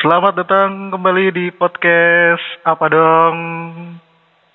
[0.00, 3.36] Selamat datang kembali di podcast apa dong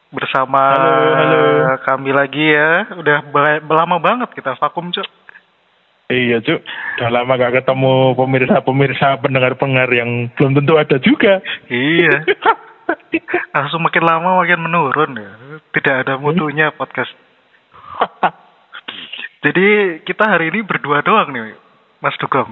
[0.09, 1.41] bersama Halo, halo.
[1.85, 2.89] kami lagi ya.
[2.97, 3.21] Udah
[3.61, 5.05] lama banget kita vakum cuk.
[6.09, 6.65] Iya cuk,
[6.97, 11.37] udah lama gak ketemu pemirsa-pemirsa pendengar-pendengar yang belum tentu ada juga.
[11.69, 12.25] Iya.
[13.53, 15.61] Langsung makin lama makin menurun ya.
[15.77, 17.13] Tidak ada mutunya podcast.
[19.45, 21.53] Jadi kita hari ini berdua doang nih,
[22.01, 22.49] Mas Dugong.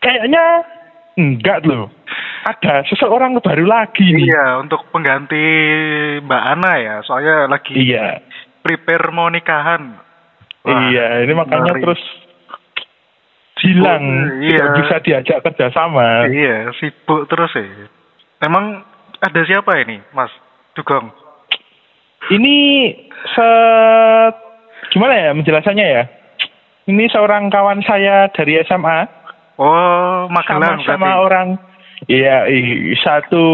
[0.00, 0.64] Kayaknya
[1.14, 1.90] enggak loh.
[2.44, 4.28] Ada seseorang baru lagi nih.
[4.28, 5.40] Iya, untuk pengganti
[6.20, 6.94] Mbak Ana ya.
[7.02, 8.20] Soalnya lagi Iya,
[8.60, 9.96] prepare mau nikahan.
[10.64, 11.24] Wah, iya.
[11.24, 11.82] Ini makanya ngeri.
[11.84, 12.02] terus
[13.64, 14.04] hilang,
[14.44, 14.60] Iya.
[14.60, 16.28] tidak bisa diajak kerjasama.
[16.28, 17.88] Iya, sibuk terus ya.
[18.44, 18.84] Emang
[19.24, 20.28] ada siapa ini, Mas
[20.76, 21.08] Dugong?
[22.28, 22.56] Ini
[23.32, 23.48] se
[24.92, 26.04] gimana ya menjelasannya ya?
[26.84, 29.23] Ini seorang kawan saya dari SMA.
[29.54, 31.24] Oh, Magelang sama-sama berarti.
[31.24, 31.48] orang
[32.10, 32.44] iya
[33.00, 33.44] satu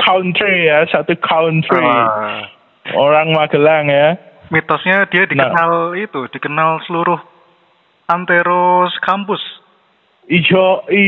[0.00, 2.48] country ya satu country Wah,
[2.96, 4.16] orang Magelang ya
[4.48, 7.18] mitosnya dia dikenal itu, dikenal seluruh
[8.06, 9.42] anteros kampus.
[10.26, 11.06] ijo i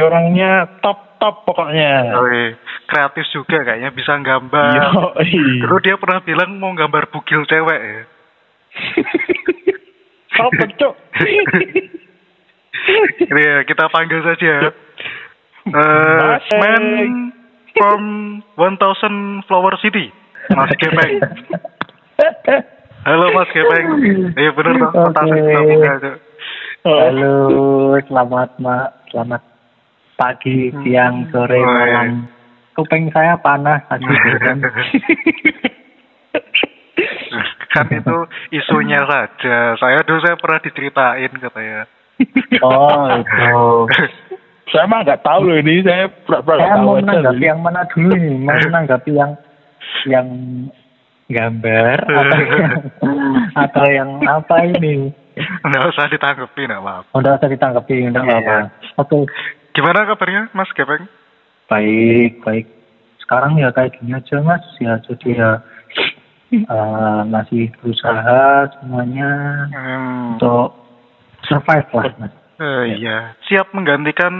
[0.00, 2.56] orangnya top top pokoknya Wih,
[2.86, 4.72] kreatif juga kayaknya bisa gambar.
[4.72, 5.12] Yo,
[5.60, 8.00] Terus dia pernah bilang mau gambar bugil cewek ya.
[10.38, 10.94] apa cok
[13.20, 14.72] Ini ya, kita panggil saja.
[15.68, 15.72] Eh,
[16.24, 16.58] Mas, eh.
[16.58, 16.84] man
[17.76, 18.02] from
[18.56, 20.08] 1000 Flower City,
[20.50, 21.20] Mas Gepeng.
[23.04, 23.86] Halo Mas Gepeng.
[24.32, 25.36] Iya bener dong, kamu
[25.84, 26.12] aja.
[26.86, 27.34] Oh, Halo,
[28.00, 29.42] selamat ma selamat
[30.16, 31.68] pagi, siang, sore, Oh, iya.
[31.68, 32.08] malam.
[32.72, 34.06] Kuping saya panas tadi
[34.46, 34.58] kan.
[37.68, 38.16] kan itu
[38.54, 39.74] isunya saja.
[39.76, 41.84] Saya dulu saya pernah diceritain katanya.
[42.60, 43.48] Oh, itu.
[44.68, 47.60] saya mah nggak tahu loh ini saya pura-pura nggak Saya tahu mau aja menanggapi yang
[47.60, 48.36] mana dulu nih?
[48.38, 49.32] Mau menanggapi yang
[50.04, 50.26] yang
[51.28, 52.72] gambar atau yang,
[53.54, 55.12] atau yang apa ini?
[55.38, 57.10] Nggak usah ditanggapi, nggak apa-apa.
[57.14, 58.38] Udah usah ditanggapi, nggak Iya.
[58.40, 58.56] apa.
[58.98, 59.18] Oke,
[59.70, 61.06] Gimana kabarnya Mas Gepeng?
[61.68, 62.66] baik, baik.
[63.20, 65.50] Sekarang ya kayak gini aja mas, ya jadi ya
[66.50, 68.40] eh, masih berusaha
[68.74, 69.30] semuanya
[69.68, 70.77] Hmm, untuk
[71.48, 72.32] survive lah mas.
[72.60, 73.34] eh, iya.
[73.48, 74.32] Siap menggantikan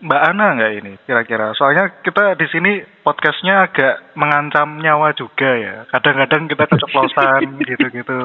[0.00, 1.52] Mbak Ana nggak ini kira-kira?
[1.54, 2.72] Soalnya kita di sini
[3.04, 5.76] podcastnya agak mengancam nyawa juga ya.
[5.92, 8.18] Kadang-kadang kita keceplosan gitu-gitu.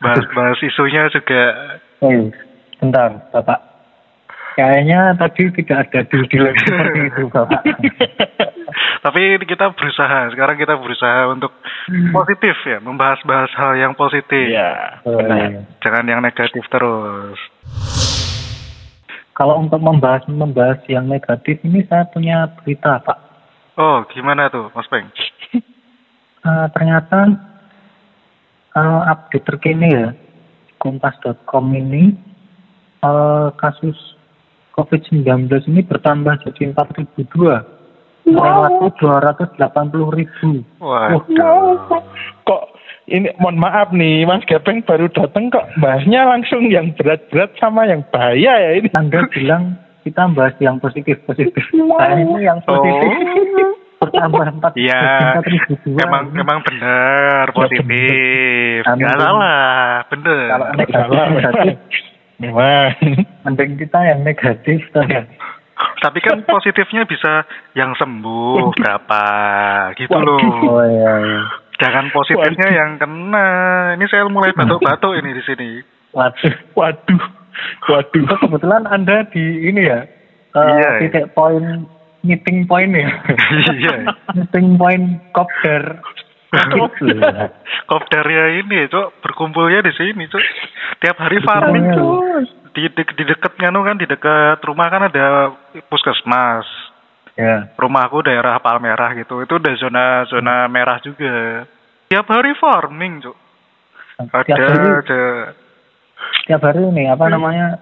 [0.00, 1.42] Bahas-bahas isunya juga.
[2.02, 2.30] Eh,
[2.80, 3.60] bentar, bapak.
[4.52, 7.62] Kayaknya tadi tidak ada deal-deal seperti itu, bapak.
[9.02, 10.30] Tapi kita berusaha.
[10.30, 11.50] Sekarang kita berusaha untuk
[12.14, 14.46] positif ya, membahas-bahas hal yang positif.
[14.46, 15.66] Iya, Oh, benar.
[15.82, 17.38] Jangan yang negatif terus.
[19.34, 23.18] Kalau untuk membahas membahas yang negatif ini saya punya berita, Pak.
[23.74, 25.10] Oh, gimana tuh, Mas Peng?
[26.42, 27.38] Eh, ternyata
[28.74, 30.10] eh, update terkini ya
[30.82, 32.18] kompas.com ini
[32.98, 33.94] eh, kasus
[34.74, 37.62] COVID-19 ini bertambah jadi 4.002
[38.24, 40.50] melewati 280 ribu.
[40.78, 42.02] Waduh.
[42.42, 42.62] kok
[43.06, 48.06] ini mohon maaf nih Mas Gepeng baru datang kok bahasnya langsung yang berat-berat sama yang
[48.10, 51.62] bahaya ya ini Anda bilang kita bahas yang positif positif.
[51.70, 53.10] Saya ini yang positif.
[54.02, 56.02] Bertambah empat Iya, ribu dua.
[56.02, 58.82] emang emang benar positif.
[58.82, 58.98] Amin.
[58.98, 60.46] Nggak salah, bener.
[60.50, 61.78] kalau negatif
[62.42, 62.90] Memang.
[63.46, 65.22] mending kita yang negatif tuh ya.
[65.98, 69.22] Tapi kan positifnya bisa yang sembuh berapa
[69.96, 70.38] gitu Waduh.
[70.38, 70.78] loh.
[70.78, 71.12] Oh iya.
[71.20, 71.42] iya.
[71.78, 73.48] Jangan positifnya yang kena.
[73.98, 75.70] Ini saya mulai batuk-batuk ini di sini.
[76.12, 76.54] Waduh.
[76.76, 77.22] Waduh,
[77.88, 78.24] waduh.
[78.28, 80.00] Oh, kebetulan Anda di ini ya.
[80.52, 80.90] eh, Iya.
[81.00, 81.88] titik poin
[82.22, 83.08] meeting point ya.
[83.72, 83.94] Iya.
[84.36, 85.98] meeting point kopdar.
[86.52, 87.16] Gitu.
[87.88, 90.44] Kopdarnya ini, Cok, berkumpulnya di sini, Cok.
[91.00, 91.96] Tiap hari farming, Iya.
[91.96, 92.20] Cok.
[92.72, 95.52] Di, di, di dekatnya no kan di dekat rumah kan ada
[95.92, 96.64] puskesmas.
[97.32, 97.64] Ya.
[97.80, 99.40] rumahku daerah Palmerah gitu.
[99.40, 101.64] Itu udah zona zona merah juga.
[102.12, 103.36] Tiap hari farming cuk.
[104.20, 105.22] Tiap ada hari, aja.
[106.44, 107.80] Tiap hari ini apa namanya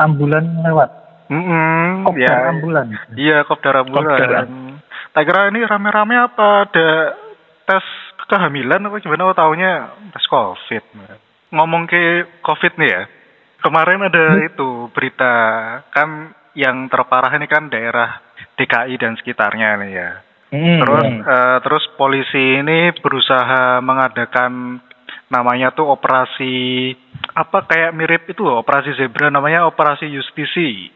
[0.00, 0.90] ambulan lewat.
[1.28, 2.36] Mm-mm, Kopdar ya.
[2.54, 2.86] ambulan.
[3.18, 4.16] iya kopdar ambulan.
[4.16, 4.46] Kopdar.
[5.10, 6.70] tak kira ini rame-rame apa?
[6.70, 6.88] Ada
[7.68, 7.84] tes
[8.30, 9.28] kehamilan apa gimana?
[9.28, 10.84] Oh taunya tes covid.
[11.52, 13.02] Ngomong ke covid nih ya
[13.66, 15.34] kemarin ada itu berita
[15.90, 18.22] kan yang terparah ini kan daerah
[18.54, 20.10] DKI dan sekitarnya nih ya
[20.46, 21.20] Hmm, Terus hmm.
[21.26, 24.78] eh, terus polisi ini berusaha mengadakan
[25.26, 26.94] namanya tuh operasi
[27.34, 30.86] apa kayak mirip itu loh, operasi zebra namanya operasi justisi.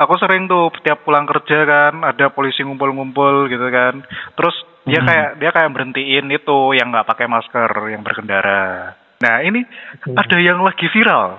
[0.00, 4.00] aku sering tuh tiap pulang kerja kan ada polisi ngumpul-ngumpul gitu kan
[4.32, 4.56] terus
[4.88, 5.08] dia Hmm.
[5.12, 9.60] kayak dia kayak berhentiin itu yang nggak pakai masker yang berkendara nah ini
[10.08, 11.36] ada yang lagi viral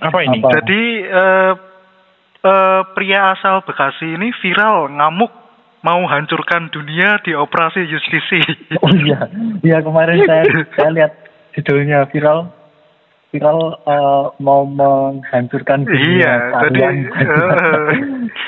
[0.00, 0.40] Apa ini?
[0.40, 0.48] Apa?
[0.56, 1.52] jadi eh,
[2.40, 5.28] eh, pria asal Bekasi ini viral ngamuk
[5.80, 8.40] mau hancurkan dunia di operasi justisi
[8.84, 9.28] Oh iya,
[9.60, 11.12] iya kemarin saya saya lihat
[11.52, 12.52] judulnya viral
[13.30, 16.80] viral eh, mau menghancurkan dunia Iya, jadi,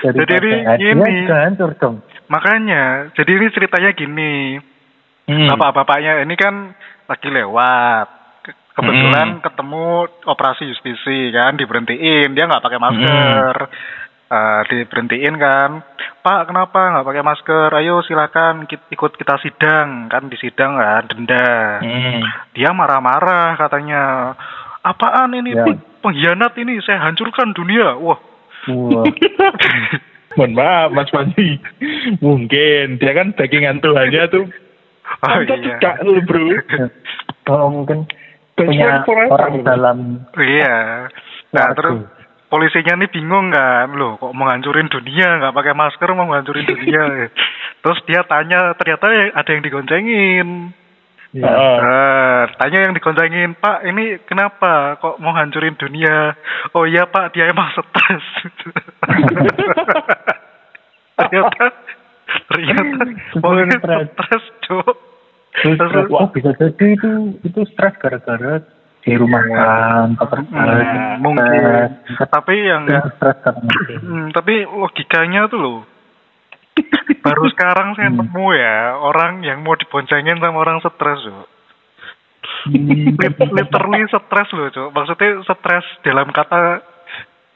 [0.03, 2.01] Dari jadi ini hancur dong.
[2.27, 4.33] makanya jadi ini ceritanya gini
[5.23, 5.47] Hmm.
[5.47, 6.75] bapak-bapaknya ini kan
[7.07, 8.11] lagi lewat
[8.73, 9.43] kebetulan Hmm.
[9.43, 9.87] ketemu
[10.25, 13.57] operasi justisi kan diberhentiin dia nggak pakai masker
[14.33, 15.85] Eh, diberhentiin kan
[16.25, 21.85] pak kenapa nggak pakai masker ayo silakan ikut kita sidang kan di sidang kan denda
[21.85, 22.25] Hmm.
[22.57, 24.33] dia marah-marah katanya
[24.81, 25.69] apaan ini Ya.
[25.69, 28.17] Peng- pengkhianat ini saya hancurkan dunia wah
[28.73, 29.05] Wah,
[30.33, 31.61] Mohon maaf Mas Panji.
[32.19, 34.49] Mungkin dia kan bagingan Tuhannya tuh.
[35.21, 36.41] oh, iya lu, Bro.
[37.53, 38.09] oh mungkin
[38.57, 39.99] punya orang dalam
[40.37, 41.09] Iya.
[41.53, 41.77] Nah Waduh.
[41.77, 41.97] terus
[42.53, 47.33] polisinya nih bingung kan, loh kok mau ngancurin dunia nggak pakai masker mau ngancurin dunia.
[47.83, 50.49] terus dia tanya ternyata ada yang digoncengin.
[51.33, 51.49] ya.
[51.49, 56.37] Nah, tanya yang digoncengin, Pak ini kenapa kok mau hancurin dunia?
[56.77, 58.27] Oh iya Pak dia emang stres.
[61.17, 61.65] ternyata
[62.53, 63.05] ternyata
[63.41, 64.09] mau stres.
[64.13, 65.12] stres cok.
[65.53, 67.11] Terus, oh bisa jadi itu
[67.41, 68.65] itu stres gara-gara
[69.03, 71.91] di rumah kan, pekerjaan, Hmm, mungkin.
[72.19, 73.37] Tapi yang stres.
[73.99, 75.79] Hmm, tapi logikanya tuh loh.
[77.21, 78.25] Baru sekarang saya Hmm.
[78.25, 81.47] nemu ya orang yang mau diboncengin sama orang stres loh.
[82.65, 83.13] Hmm.
[83.13, 84.89] Lit- Literally stres loh, Cok.
[84.89, 86.81] Maksudnya stres dalam kata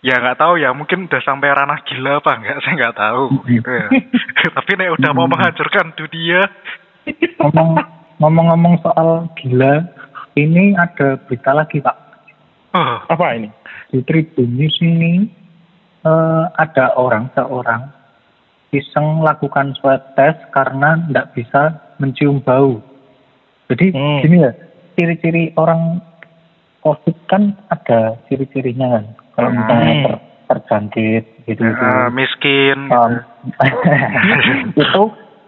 [0.01, 3.67] ya nggak tahu ya, mungkin udah sampai ranah gila apa enggak, saya nggak tahu gitu
[3.67, 3.87] ya.
[4.57, 5.33] tapi nek udah mau Hmm.
[5.33, 6.43] menghancurkan dunia,
[7.41, 7.79] ngomong
[8.19, 9.85] ngomong-ngomong soal gila
[10.35, 11.97] ini ada berita lagi pak
[12.73, 13.49] oh, Apa ini?
[13.89, 15.31] di Tribun News ini
[16.03, 17.87] eh, ada orang seorang
[18.71, 21.63] iseng lakukan swab test karena tidak bisa
[21.97, 22.83] mencium bau
[23.67, 24.21] jadi Hmm.
[24.23, 24.53] gini ya
[24.95, 26.03] ciri-ciri orang
[26.83, 29.05] COVID kan ada ciri-cirinya kan
[29.35, 29.59] kalau Hmm.
[29.61, 33.67] misalnya ter- terjangkit gitu gitu eh, miskin Um, gitu.
[34.83, 35.03] itu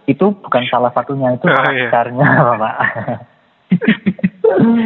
[0.09, 1.87] itu bukan salah satunya itu Oh, iya.
[1.87, 2.25] besarnya
[2.61, 2.75] pak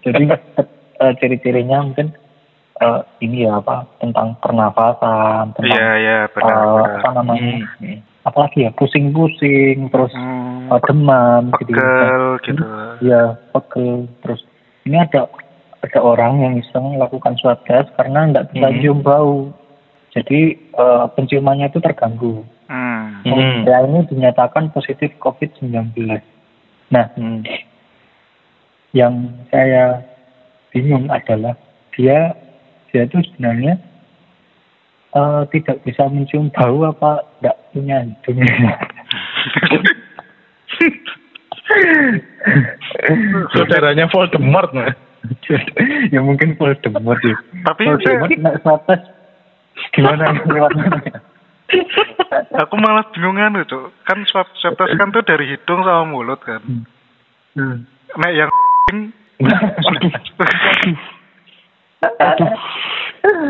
[0.00, 0.22] jadi
[0.96, 2.12] eh, ciri-cirinya mungkin
[2.80, 6.90] eh, ini ya apa tentang pernafasan tentang Iya, iya, benar, eh, benar.
[6.96, 7.98] apa namanya Hmm.
[8.22, 12.62] apalagi ya pusing-pusing terus Hmm, eh, demam gitu pegel gitu.
[13.02, 14.40] ya pegel terus
[14.84, 15.28] ini ada
[15.80, 18.78] ada orang yang iseng melakukan swab test karena tidak bisa Mhm.
[18.80, 19.48] cium bau
[20.10, 23.26] jadi eh, penciumannya itu terganggu Hmm.
[23.26, 23.66] Hmm.
[23.66, 25.90] Ya ini dinyatakan positif COVID-19.
[26.94, 27.42] Nah, Hmm.
[28.94, 30.06] yang saya
[30.70, 31.58] bingung adalah
[31.98, 32.30] dia
[32.94, 33.74] dia itu sebenarnya
[35.10, 38.38] eh, tidak bisa mencium bau apa tidak punya hidung.
[43.54, 44.70] Saudaranya Voldemort.
[44.74, 44.94] Nah.
[46.14, 47.34] ya mungkin Voldemort ya.
[47.66, 49.06] Tapi Voldemort swab test
[49.94, 50.98] gimana lewat mana?
[52.50, 56.58] Aku malah bingungan tuh, kan swab swab test kan tuh dari hidung sama mulut kan.
[57.54, 57.86] Hmm.
[58.18, 58.50] Nek yang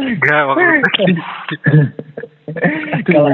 [0.04, 1.24] enggak maksudnya.
[3.08, 3.32] kalau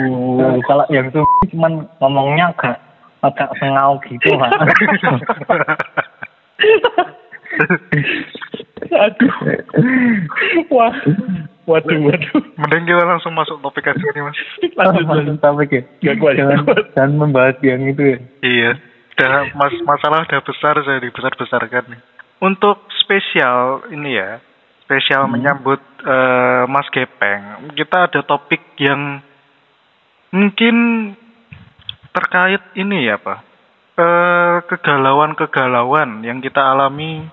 [0.63, 1.19] kalau yang itu
[1.51, 2.79] cuman ngomongnya agak
[3.27, 4.55] agak sengau gitu pak.
[8.93, 9.35] Aduh.
[10.71, 10.95] Wah.
[11.67, 12.41] Waduh, waduh.
[12.63, 14.39] Mending kita langsung masuk topik aja nih mas.
[14.79, 15.39] Lanjut, Masuk lanjut.
[15.43, 15.83] topik ya.
[16.03, 16.59] Gak kuat, jangan,
[16.95, 18.19] jangan membahas yang itu ya.
[18.41, 18.71] Iya.
[19.17, 22.01] Udah mas masalah udah besar saya dibesar besarkan nih.
[22.39, 24.39] Untuk spesial ini ya,
[24.85, 29.25] spesial menyambut eh, Mas Gepeng, kita ada topik yang
[30.31, 30.77] mungkin
[32.13, 33.41] terkait ini ya pak,
[33.97, 37.25] eh, kegalauan-kegalauan yang kita alami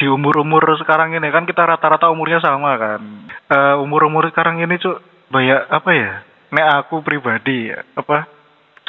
[0.00, 3.28] di umur-umur sekarang ini kan kita rata-rata umurnya sama kan.
[3.52, 4.96] Eh, umur-umur sekarang ini cuk
[5.28, 6.12] banyak apa ya?
[6.50, 8.24] Nek aku pribadi ya, apa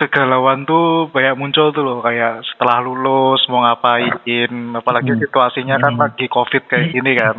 [0.01, 5.22] kegalauan tuh banyak muncul tuh loh kayak setelah lulus mau ngapain apalagi Hmm.
[5.22, 6.01] situasinya kan Hmm.
[6.01, 7.38] lagi covid kayak gini kan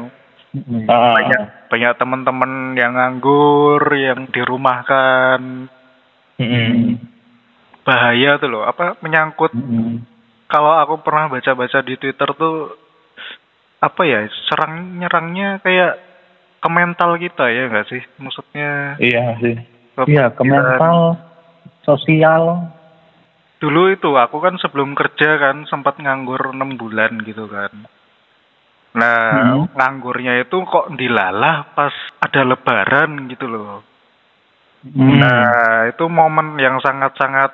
[0.54, 0.86] Hmm.
[0.86, 5.66] Banyak banyak teman-teman yang nganggur yang dirumahkan
[6.38, 7.02] Hmm.
[7.82, 10.06] bahaya tuh loh apa menyangkut Hmm.
[10.46, 12.78] kalau aku pernah baca-baca di Twitter tuh
[13.82, 15.98] apa ya serang nyerangnya kayak
[16.62, 19.56] ke mental kita ya enggak sih maksudnya Iya sih.
[19.92, 21.20] Iya, ke mental,
[21.84, 22.72] sosial.
[23.60, 27.68] Dulu itu aku kan sebelum kerja kan sempat nganggur enam bulan gitu kan.
[28.92, 29.68] Nah, Hmm.
[29.72, 31.92] nganggurnya itu kok dilalah pas
[32.24, 33.84] ada lebaran gitu loh.
[34.82, 35.16] Hmm.
[35.20, 37.52] Nah, itu momen yang sangat-sangat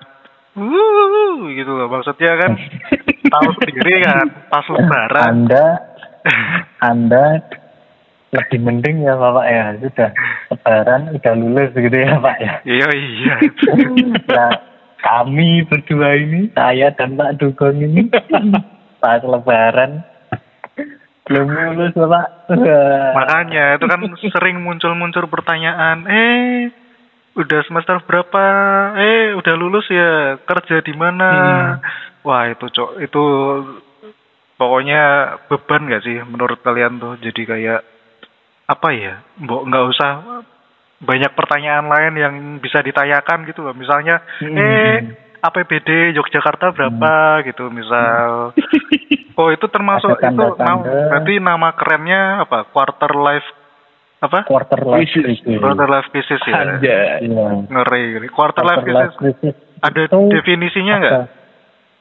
[0.54, 1.90] wuh gitu loh.
[1.90, 2.52] Maksudnya kan
[3.34, 5.32] tahu sendiri kan pas lebaran.
[5.46, 5.66] Anda,
[6.84, 7.42] Anda
[8.28, 9.64] lebih mending ya Bapak ya.
[9.80, 10.10] Sudah
[10.52, 12.52] lebaran, udah lulus gitu ya Pak ya.
[12.68, 13.34] Iya iya.
[14.28, 14.52] Nah,
[15.00, 18.10] kami berdua ini, saya dan Pak Dugong ini,
[19.00, 20.04] pas lebaran,
[21.24, 22.52] belum lulus Bapak.
[23.16, 24.00] Makanya itu kan
[24.34, 26.68] sering muncul-muncul pertanyaan, eh
[27.38, 28.44] udah semester berapa?
[28.98, 30.36] Eh udah lulus ya?
[30.42, 31.30] Kerja di mana?
[32.26, 33.24] Wah itu cok itu
[34.58, 35.02] pokoknya
[35.48, 37.14] beban gak sih menurut kalian tuh?
[37.22, 37.80] Jadi kayak
[38.68, 39.14] apa ya?
[39.40, 40.10] Mbok nggak usah
[40.98, 43.72] banyak pertanyaan lain yang bisa ditanyakan gitu loh.
[43.72, 44.98] Misalnya, eh
[45.38, 48.52] APBD Yogyakarta berapa gitu misal.
[49.38, 52.66] Oh itu termasuk Ada itu berarti nama kerennya apa?
[52.74, 53.46] Quarter life
[54.18, 54.42] apa?
[54.42, 55.38] quarter life Crisis.
[55.46, 55.62] crisis.
[55.62, 56.54] Quarter life crisis ya.
[56.58, 57.22] Anjay.
[57.22, 57.46] Iya.
[57.70, 58.02] Ngeri.
[58.18, 58.28] ngeri.
[58.34, 59.54] Quarter life Quarter life crisis crisis.
[59.78, 61.14] ada itu definisinya nggak?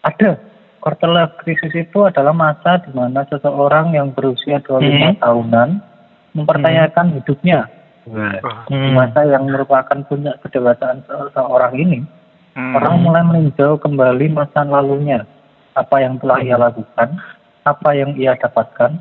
[0.02, 0.30] ada.
[0.78, 5.20] Quarter life crisis itu adalah masa di mana seseorang yang berusia 25 Hmm.
[5.20, 5.70] tahunan
[6.38, 7.66] mempertanyakan hidupnya.
[8.08, 8.96] Wah, Di Hmm.
[8.96, 12.00] masa yang merupakan puncak kedewasaan seseorang ini,
[12.56, 12.72] hmm.
[12.78, 15.28] orang mulai meninjau kembali masa lalunya.
[15.76, 17.20] Apa yang telah ia lakukan,
[17.68, 18.98] apa yang ia dapatkan,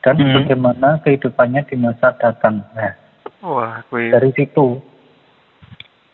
[0.00, 0.34] dan Hmm.
[0.40, 2.64] bagaimana kehidupannya di masa datang.
[2.72, 2.94] Nah,
[3.44, 4.08] Wah, kui.
[4.08, 4.80] dari situ,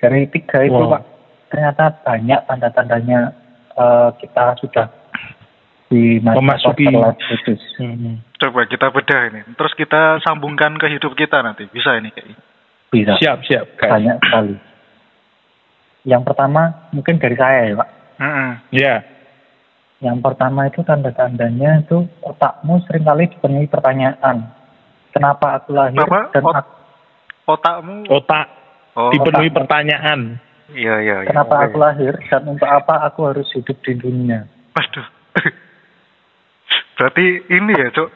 [0.02, 0.98] dari tiga itu Wow.
[0.98, 1.02] Pak,
[1.48, 3.20] ternyata banyak tanda-tandanya
[3.72, 4.84] eh, kita sudah
[5.92, 6.88] di Memasuki-.
[6.88, 8.16] Hmm.
[8.34, 9.40] Coba kita bedah ini.
[9.52, 11.68] Terus kita sambungkan ke hidup kita nanti.
[11.68, 12.08] Bisa ini.
[12.88, 13.66] Bisa, Siap, siap.
[13.76, 13.92] guys.
[13.92, 14.54] banyak sekali.
[16.04, 17.88] Yang pertama mungkin dari saya ya Pak.
[18.18, 18.50] Mm-mm.
[18.70, 18.94] Ya.
[20.00, 24.50] Yang pertama itu tanda-tandanya itu otakmu sering kali dipenuhi pertanyaan.
[25.10, 26.32] Kenapa aku lahir Apa?
[26.32, 26.76] dan Ot- aku-
[27.44, 27.96] Otakmu.
[28.08, 28.46] Otak
[28.92, 29.56] Oh, dipenuhi otak.
[29.62, 30.20] pertanyaan.
[30.72, 31.16] iya iya.
[31.20, 31.28] iya.
[31.28, 34.44] kenapa aku lahir dan untuk apa aku harus hidup di dunia.
[34.72, 35.06] Waduh.
[37.02, 38.10] Berarti ini ya, Cok.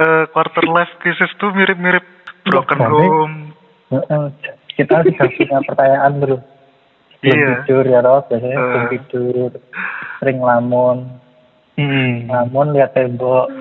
[0.00, 2.00] Eh, quarter life crisis tuh mirip-mirip
[2.42, 2.88] broken Balik.
[2.88, 3.36] home.
[3.92, 4.24] Heeh,
[4.72, 6.12] Kita sudah punya pertanyaan?
[6.16, 6.40] Belum
[7.20, 7.66] Iya.
[7.66, 9.50] tidur ya Rob, biasanya belum tidur.
[10.22, 11.20] Sering lamun,
[11.76, 12.32] Hmm.
[12.32, 13.52] lamun lihat tembok.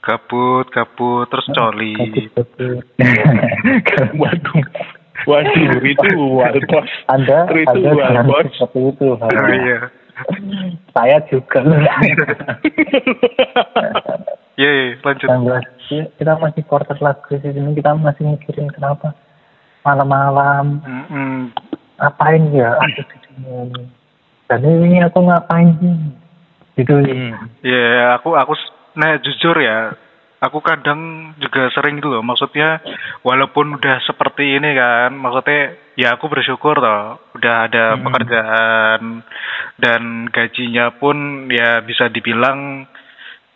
[0.00, 1.94] Gabut, gabut, terus coli.
[1.94, 2.82] Kabut-kabut.
[4.18, 4.62] Waduh.
[5.22, 6.10] Waduh, itu
[6.72, 6.90] boss.
[7.06, 9.08] Anda, Itu Anda seperti itu.
[9.14, 9.86] Oh, iya.
[10.94, 11.62] Saya juga.
[14.58, 15.28] Iya, iya, lanjut.
[15.30, 15.94] 19.
[15.94, 19.14] Ya, kita masih quarter life crisis ini kita masih mikirin kenapa
[19.86, 20.82] malam-malam
[21.94, 23.82] ngapain ya aku di dunia ini.
[24.50, 25.94] Dan ini aku ngapain sih?
[26.74, 26.90] Gitu.
[26.90, 27.38] Hmm.
[27.62, 28.58] Ya, aku aku
[28.98, 29.94] nah jujur ya,
[30.38, 32.22] aku kadang juga sering gitu loh.
[32.22, 32.78] Maksudnya
[33.22, 38.02] walaupun udah seperti ini kan, maksudnya ya aku bersyukur toh, udah ada Hmm.
[38.06, 39.02] pekerjaan
[39.78, 42.86] dan gajinya pun ya bisa dibilang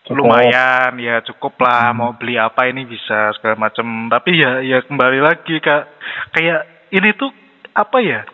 [0.02, 0.18] Cukup.
[0.18, 5.22] lumayan ya cukup lah mau beli apa ini bisa segala macam tapi ya ya kembali
[5.22, 5.86] lagi kak
[6.34, 7.30] kayak ini tuh
[7.70, 8.26] apa ya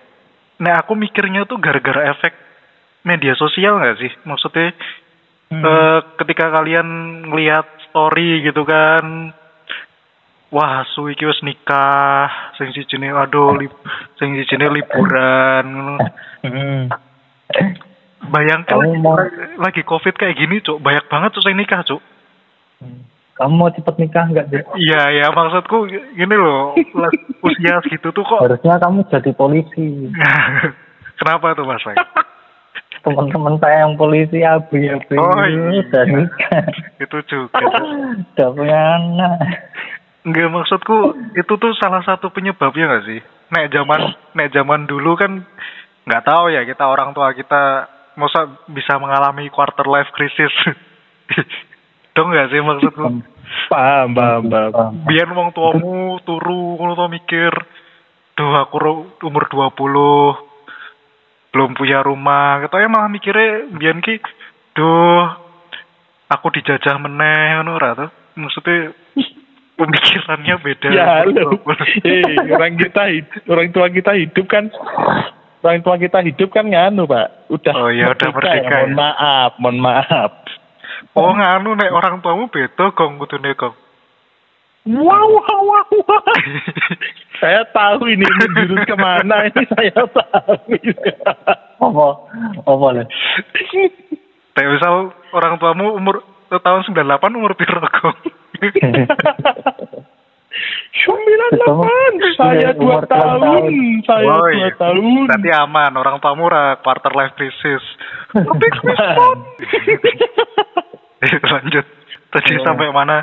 [0.56, 2.32] nah aku mikirnya tuh gara-gara efek
[3.04, 4.72] media sosial nggak sih maksudnya
[5.52, 6.88] eh, ketika kalian
[7.28, 9.32] ngelihat story gitu kan
[10.48, 13.68] wah suwi ki wis nikah sing sijine aduh li,
[14.16, 15.94] sing sijine liburan ngono.
[16.40, 16.82] Hmm.
[18.28, 19.18] bayangkan Kamu mau-
[19.58, 22.00] lagi, covid kayak gini cuk banyak banget tuh yang nikah cuk
[23.38, 24.46] Kamu mau cepet nikah nggak?
[24.50, 24.66] Dek?
[24.74, 26.74] Iya ya maksudku gini loh
[27.38, 30.10] usia segitu tuh kok Harusnya kamu jadi polisi.
[31.18, 31.86] kenapa tuh mas?
[33.00, 36.02] Teman-teman saya yang polisi abu-abu Oh, iya.
[36.04, 36.64] nikah.
[36.98, 39.36] itu juga udah punya anak.
[40.22, 40.96] Enggak maksudku
[41.32, 44.00] itu tuh salah satu penyebabnya nggak sih nek zaman
[44.36, 45.40] nek zaman dulu kan
[46.04, 50.52] nggak tahu ya kita orang tua kita masa bisa mengalami quarter life crisis
[52.14, 53.24] dong nggak sih maksudku
[53.72, 54.92] Paham, paham, paham.
[55.08, 57.48] biar wong tuamu turu ngono mikir
[58.36, 58.76] duh aku
[59.24, 60.47] umur 20
[61.48, 64.20] belum punya rumah katanya malah mikirnya biar ki
[64.72, 65.24] duh
[66.28, 68.92] aku dijajah meneh ngono ora tuh maksudnya
[69.74, 71.54] pemikirannya beda Ya, halo.
[72.02, 74.68] Eh, orang kita hid- orang tua kita hidup kan
[75.58, 77.50] orang tua kita hidup kan nganu, Pak.
[77.50, 78.70] Udah Oh, iya, udah merdeka ya.
[78.70, 78.94] Mohon ya.
[78.94, 80.32] maaf, mohon maaf.
[81.14, 83.74] oh nganu nek orang tuamu beda gong kudune gong
[84.88, 85.86] Wow, wow, wow.
[87.38, 90.54] Saya tahu ini menjurus ke mana ini saya tahu.
[91.78, 92.06] Apa?
[92.60, 93.04] Apa le?
[94.52, 94.94] Kayak misal
[95.30, 96.18] orang tuamu umur
[96.50, 96.98] tahun 98
[97.30, 98.16] umur piro kok?
[100.98, 102.34] Sembilan delapan, Ketemu.
[102.34, 103.70] saya Iya, dua tahun, tahun.
[104.02, 105.28] saya dua tahun.
[105.30, 107.84] Berarti aman, orang tuamu ora quarter life crisis.
[108.34, 108.66] Tapi.
[111.46, 111.86] Lanjut.
[112.28, 112.64] Tadi Iya.
[112.66, 113.22] sampai mana?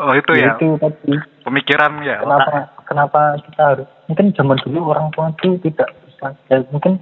[0.00, 1.12] Oh itu ya, Itu tadi.
[1.44, 2.24] pemikiran ya.
[2.24, 6.96] Kenapa kenapa kita harus mungkin zaman dulu orang tua itu tidak bisa ya, mungkin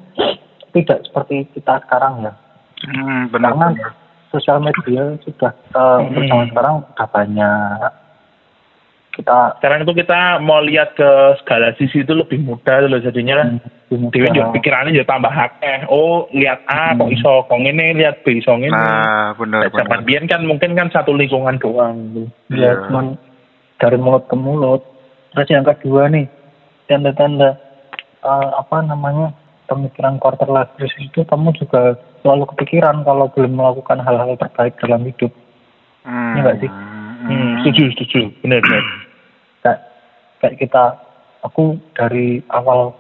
[0.75, 2.33] tidak seperti kita sekarang ya.
[2.85, 3.55] Hmm, benar.
[3.55, 3.93] Karena benar.
[4.28, 6.28] sosial media sudah uh, untuk Hmm.
[6.28, 7.90] zaman sekarang udah banyak
[9.14, 11.11] kita Sekarang itu kita mau lihat ke
[11.43, 13.47] segala sisi itu lebih mudah loh jadinya lah.
[13.49, 15.88] hmm, Dewi juga juga- pikirannya jadi tambah akeh.
[15.88, 17.16] Oh, lihat A kok Hmm.
[17.16, 18.68] iso kok ngene, lihat B iso ngene.
[18.71, 21.97] Nah, benar Nah, zaman biyen kan mungkin kan satu lingkungan doang.
[22.12, 22.28] gitu.
[22.50, 22.85] ya Iya.
[22.85, 23.16] cuman
[23.76, 24.80] dari mulut ke mulut
[25.30, 26.25] terus yang kedua nih
[26.85, 27.57] tanda-tanda
[28.21, 29.33] uh, apa namanya
[29.66, 35.02] pemikiran quarter life crisis itu kamu juga selalu kepikiran kalau belum melakukan hal-hal terbaik dalam
[35.02, 35.33] hidup
[36.02, 36.35] Hmm.
[36.35, 36.71] Iya nggak sih?
[37.21, 38.21] Hmm, setuju, setuju.
[38.40, 38.83] Benar, benar.
[39.62, 39.78] kayak
[40.38, 40.85] kayak kita
[41.42, 42.97] aku dari awal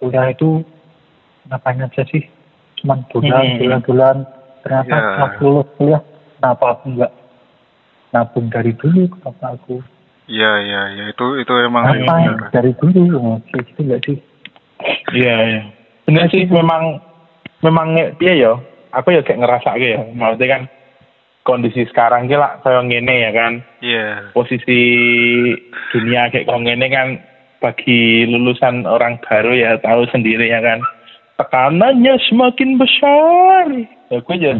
[0.00, 0.64] kuliah itu
[1.46, 2.24] ngapain aja sih
[2.76, 3.58] cuman bulan Hmm.
[3.60, 4.16] bulan-bulan
[4.60, 5.00] ternyata Ya.
[5.06, 6.02] setelah lulus kuliah
[6.36, 7.12] kenapa aku nggak
[8.10, 9.78] nabung dari dulu kenapa aku
[10.26, 11.04] Iya, iya, iya.
[11.10, 12.50] Itu itu emang ngapain benar.
[12.50, 14.16] dari dulu Oh, kayak gitu nggak sih
[15.10, 15.62] Iya, iya.
[16.06, 17.02] Benar sih memang
[17.60, 18.52] memang iya ya.
[18.92, 19.98] Aku ya kayak ngerasa ya.
[20.08, 20.62] Maksudnya kan
[21.42, 23.52] kondisi sekarang ki lah kayak ngene ya kan.
[23.80, 24.30] Iya.
[24.30, 24.80] Posisi
[25.90, 27.08] dunia kayak kok ngene kan
[27.60, 30.80] bagi lulusan orang baru ya tahu sendiri ya kan.
[31.36, 33.66] Tekanannya semakin besar.
[34.10, 34.52] Ya gue aja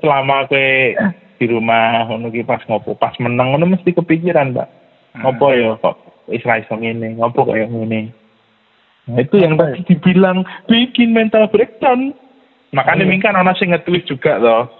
[0.00, 0.96] selama gue
[1.40, 4.68] di rumah ngono ki pas ngopo pas menang ngono mesti kepikiran, Mbak.
[5.24, 5.96] Ngopo ya kok
[6.32, 8.12] iso ngene, ngopo kok yang ngene.
[9.10, 12.12] Nah, itu yang tadi dibilang bikin mental breakdown.
[12.70, 13.10] Makanya Iya.
[13.10, 14.70] ini kan orang sing nge-tweet juga loh.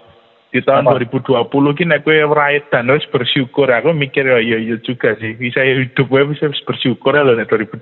[0.51, 0.99] Di tahun Apa?
[0.99, 3.71] 2020 ki nek kowe raid dan wis bersyukur.
[3.71, 5.31] Aku mikir ya iya iya juga sih.
[5.39, 7.79] Bisa hidup gue bisa bersyukur ya loh nek 2020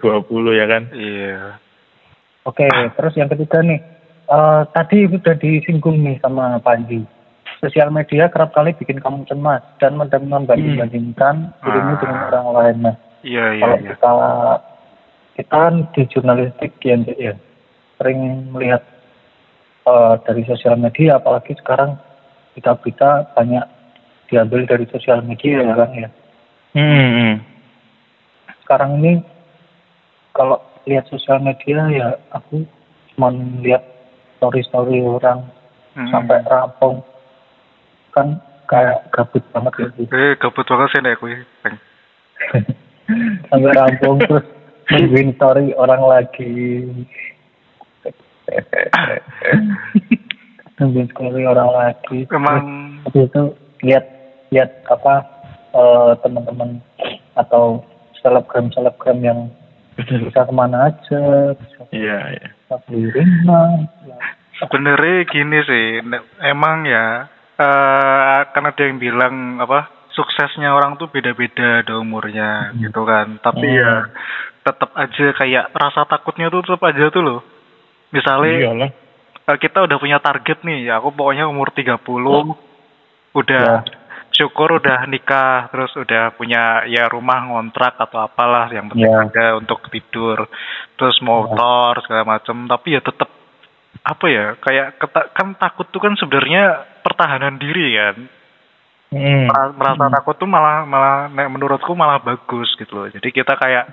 [0.54, 0.84] ya kan.
[0.94, 1.58] Iya.
[2.46, 2.66] oke
[2.98, 3.78] terus yang ketiga nih
[4.26, 7.04] eh, tadi udah disinggung nih sama Panji
[7.62, 12.00] sosial media kerap kali bikin kamu cemas dan membanding-bandingkan dirimu Ah.
[12.00, 13.90] dengan orang lain nah Iya, iya, kalau iya.
[13.92, 14.12] kita
[15.36, 17.34] kita kan di jurnalistik ya, ya
[18.00, 18.82] sering melihat
[19.86, 22.00] eh, dari sosial media apalagi sekarang
[22.60, 23.64] berita-berita banyak
[24.28, 26.10] diambil dari sosial media ya kan ya
[26.70, 27.42] Hmm.
[28.62, 29.26] sekarang ini
[30.38, 32.68] kalau lihat sosial media ya aku
[33.16, 33.32] cuma
[33.64, 33.82] lihat
[34.38, 35.48] story-story orang
[35.96, 36.12] Hmm.
[36.12, 37.02] sampai rampung
[38.14, 38.38] kan
[38.70, 39.88] kayak gabut banget ya.
[40.14, 41.42] Eh, gabut banget sih kuwi.
[41.66, 41.78] Peng.
[43.50, 44.46] sampai rampung terus
[44.94, 46.86] nungguin story orang lagi
[50.80, 52.60] nungguin story orang lagi Emang
[53.06, 53.44] habis itu
[53.84, 54.06] lihat
[54.50, 55.24] lihat apa
[55.76, 56.82] eh, teman-teman
[57.36, 57.84] atau
[58.20, 59.40] selebgram selebgram yang
[60.00, 61.22] bisa ke mana aja
[61.56, 62.50] bisa Iya, iya.
[64.60, 65.86] sebenarnya gini sih,
[66.44, 67.28] emang ya
[67.60, 73.40] eh kan ada yang bilang apa suksesnya orang tuh beda-beda ada umurnya gitu kan.
[73.44, 73.80] Tapi Hmm.
[73.80, 73.94] ya
[74.64, 77.40] tetap aja kayak rasa takutnya tuh tetap aja tuh loh.
[78.16, 78.92] Misalnya Iyalah.
[79.56, 82.54] Kita udah punya target nih, ya aku pokoknya umur 30
[83.32, 83.86] udah Ya.
[84.30, 89.26] syukur udah nikah terus udah punya ya rumah ngontrak atau apalah yang penting Ya.
[89.26, 90.50] ada untuk tidur
[90.96, 93.30] terus motor segala macam tapi ya tetap
[94.00, 94.98] apa ya kayak
[95.34, 98.16] kan takut tuh kan sebenarnya pertahanan diri kan.
[99.10, 103.90] Mera- merasa takut tuh malah malah menurutku malah bagus gitu loh jadi kita kayak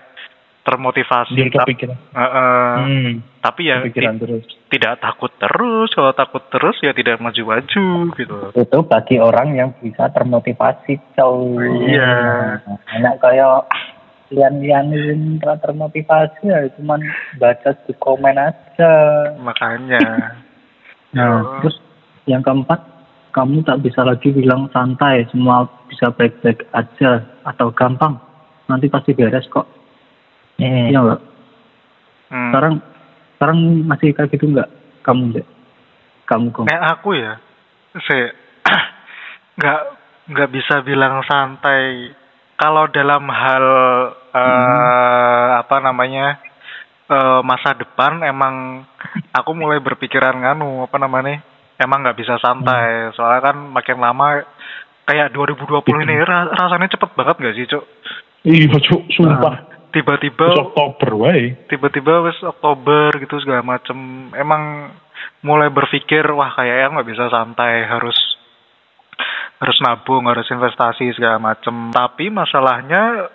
[0.66, 1.94] termotivasi kepikiran.
[1.94, 3.12] Eh, eh, Hmm.
[3.38, 4.44] tapi ya Kepikiran ti- terus.
[4.66, 10.10] tidak takut terus kalau takut terus ya tidak maju-maju gitu itu bagi orang yang bisa
[10.10, 11.38] termotivasi cow
[11.86, 12.10] Iya.
[12.92, 13.70] enak kayak
[14.26, 14.90] lian-lian
[15.38, 16.98] nggak termotivasi ya cuman
[17.38, 18.92] baca di komen aja
[19.38, 20.02] makanya
[21.14, 21.78] nah terus
[22.26, 22.82] yang keempat
[23.30, 28.18] kamu tak bisa lagi bilang santai semua bisa baik-baik aja atau gampang
[28.66, 29.70] nanti pasti beres kok
[30.56, 30.88] Hmm.
[30.88, 31.20] iya nggak
[32.26, 32.50] Hmm.
[32.50, 32.74] sekarang
[33.36, 34.66] sekarang masih kayak gitu nggak
[35.00, 35.46] kamu Dek?
[36.26, 37.38] kamu kok Nek aku ya,
[38.02, 38.34] saya
[39.56, 39.80] nggak
[40.26, 42.10] nggak bisa bilang santai.
[42.56, 43.64] Kalau dalam hal
[44.32, 46.40] eh, apa namanya
[47.06, 48.82] eh, masa depan, emang
[49.30, 51.38] aku mulai berpikiran nganu apa namanya,
[51.78, 53.14] emang nggak bisa santai.
[53.14, 54.42] Soalnya kan makin lama
[55.06, 55.62] kayak 2020
[56.02, 57.84] ini ra- rasanya cepet banget gak sih, Cuk?
[58.42, 59.75] Iya, Cuk, sumpah.
[59.96, 61.56] Tiba-tiba Oktober wae.
[61.66, 63.96] tiba-tiba wes Oktober gitu segala macem
[64.36, 64.92] emang
[65.40, 68.16] mulai berpikir wah kayaknya nggak bisa santai harus
[69.56, 73.32] harus nabung harus investasi segala macem tapi masalahnya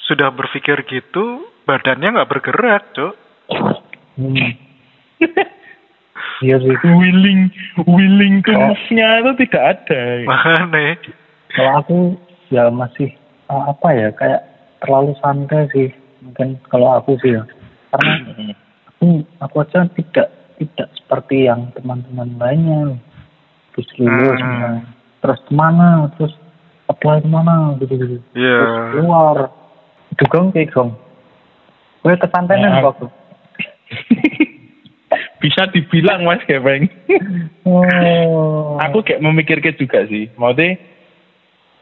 [0.00, 3.14] sudah berpikir gitu badannya nggak bergerak cuk
[4.16, 4.36] Hmm.
[6.40, 6.72] Iya sih.
[6.84, 7.52] willing
[7.84, 8.72] willing to Oh.
[8.72, 10.00] move-nya itu tidak ada.
[10.24, 10.96] makanya
[11.52, 11.98] Kalau aku
[12.48, 13.12] ya masih
[13.46, 14.40] uh, apa ya kayak
[14.80, 15.88] terlalu santai sih.
[16.20, 17.42] Mungkin kalau aku sih ya.
[17.90, 18.12] Karena
[18.88, 19.06] aku,
[19.40, 20.28] aku aja tidak
[20.60, 22.96] tidak seperti yang teman-teman lainnya.
[23.72, 24.82] Terus lulus, Hmm.
[25.22, 26.34] terus ke mana, terus
[26.90, 28.18] apply ke mana, gitu-gitu.
[28.34, 28.58] Iya.
[28.60, 29.36] Terus keluar.
[30.20, 30.90] Gong kayak gong.
[32.02, 32.82] Gue kesantaian Ya.
[32.82, 32.92] kok.
[32.98, 33.06] aku.
[35.40, 36.86] Bisa dibilang Mas Gepeng.
[37.64, 38.76] Oh.
[38.78, 40.28] aku kayak memikirkan juga sih.
[40.36, 40.76] Maksudnya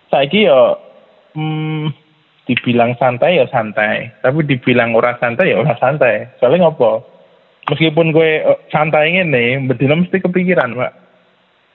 [0.09, 0.79] saiki ya
[1.35, 1.91] hmm,
[2.49, 6.33] dibilang santai ya santai, tapi dibilang orang santai ya orang santai.
[6.41, 7.05] Soalnya ngopo?
[7.69, 10.93] Meskipun gue eh, santai ngene, bedino mesti kepikiran, Pak.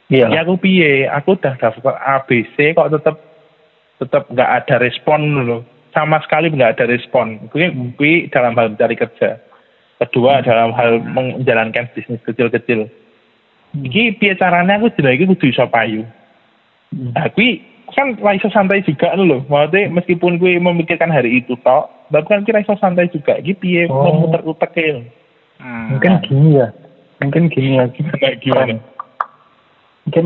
[0.09, 0.33] Iya.
[0.33, 1.05] Ya aku piye?
[1.05, 3.21] Aku udah daftar ABC kok tetap
[4.01, 5.61] tetap nggak ada respon loh.
[5.93, 7.37] Sama sekali nggak ada respon.
[7.53, 9.37] Gue gue dalam hal mencari kerja.
[10.01, 12.89] Kedua dalam hal menjalankan bisnis kecil-kecil.
[13.73, 16.01] Iki piye caranya aku jenenge kudu iso payu.
[16.93, 17.13] Hmm.
[17.13, 17.61] Nah, kuwi
[17.93, 19.41] kan ra iso santai juga lho.
[19.45, 23.37] Maksudnya meskipun gue memikirkan hari itu tok, tapi kan kira iso santai juga.
[23.37, 24.03] Iki piye Oh.
[24.03, 24.89] memuter-utek e.
[25.57, 25.95] Hmm.
[25.95, 26.67] Mungkin gini ya.
[27.19, 27.85] Mungkin gini ya.
[28.21, 28.75] Kayak gimana?
[30.03, 30.25] Mungkin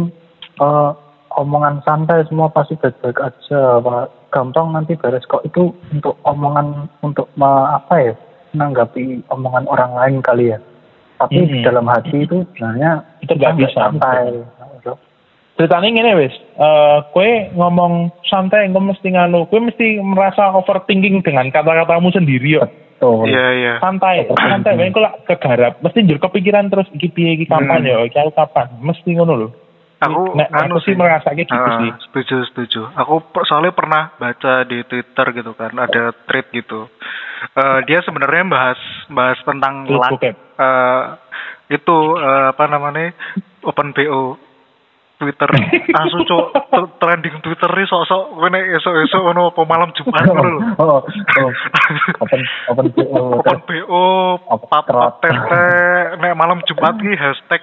[0.58, 0.92] eh,
[1.34, 3.78] omongan santai semua pasti baik-baik aja.
[3.78, 4.06] Pak.
[4.28, 8.14] Gampang nanti beres kok itu untuk omongan untuk me- apa ya?
[8.48, 10.58] menanggapi omongan orang lain kali ya.
[11.20, 11.66] Tapi di Hmm.
[11.68, 13.76] dalam hati itu sebenarnya Itu nggak bisa.
[13.76, 14.34] santai.
[15.58, 21.50] Ceritanya ngene wis eh kue ngomong santai engko mesti nganu kue mesti merasa overthinking dengan
[21.50, 22.66] kata-katamu sendiri yo
[22.98, 23.30] Betul.
[23.30, 23.74] Iya iya.
[23.78, 27.90] santai santai wae engko lak kegarap mesti njur kepikiran terus iki piye iki kapan Hmm.
[27.92, 29.50] yo iki aku kapan mesti ngono lho
[29.98, 32.82] Aku Nek anu aku sih merasa kayak gitu Ah, sih Setuju setuju.
[32.94, 36.86] Aku per- soalnya pernah baca di Twitter gitu kan ada thread gitu.
[37.58, 38.78] Eh dia sebenarnya bahas
[39.10, 40.38] bahas tentang bokep.
[40.38, 41.04] Eh,
[41.74, 43.10] itu eh, apa namanya
[43.66, 44.38] open BO
[45.18, 45.50] Twitter
[46.00, 46.46] asu cok
[47.02, 50.60] trending Twitter ini sok-sok gue nek esok-esok ono apa malam Jumat ngono lho.
[50.78, 51.52] oh, oh.
[52.22, 54.06] Open open oh, Open BO
[54.46, 55.02] Apa- pap terus.
[55.02, 55.66] pap tete
[56.22, 57.62] nek malam Jumat ki hashtag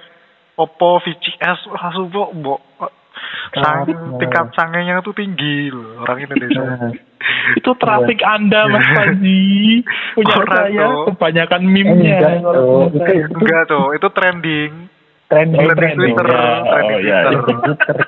[0.55, 2.59] Oppo VCS asu mbok mbok
[3.55, 4.19] sang Terus.
[4.19, 6.91] tingkat sangenya tuh tinggi loh orang Indonesia.
[7.55, 12.17] itu traffic anda mas Panji punya Orang saya kebanyakan Eh, meme-nya
[13.31, 14.71] Enggak tuh, itu trending.
[15.27, 16.13] Trending Trending.
[16.15, 17.43] Twitter, Ya, trending oh, ya, Twitter.
[17.45, 17.59] trending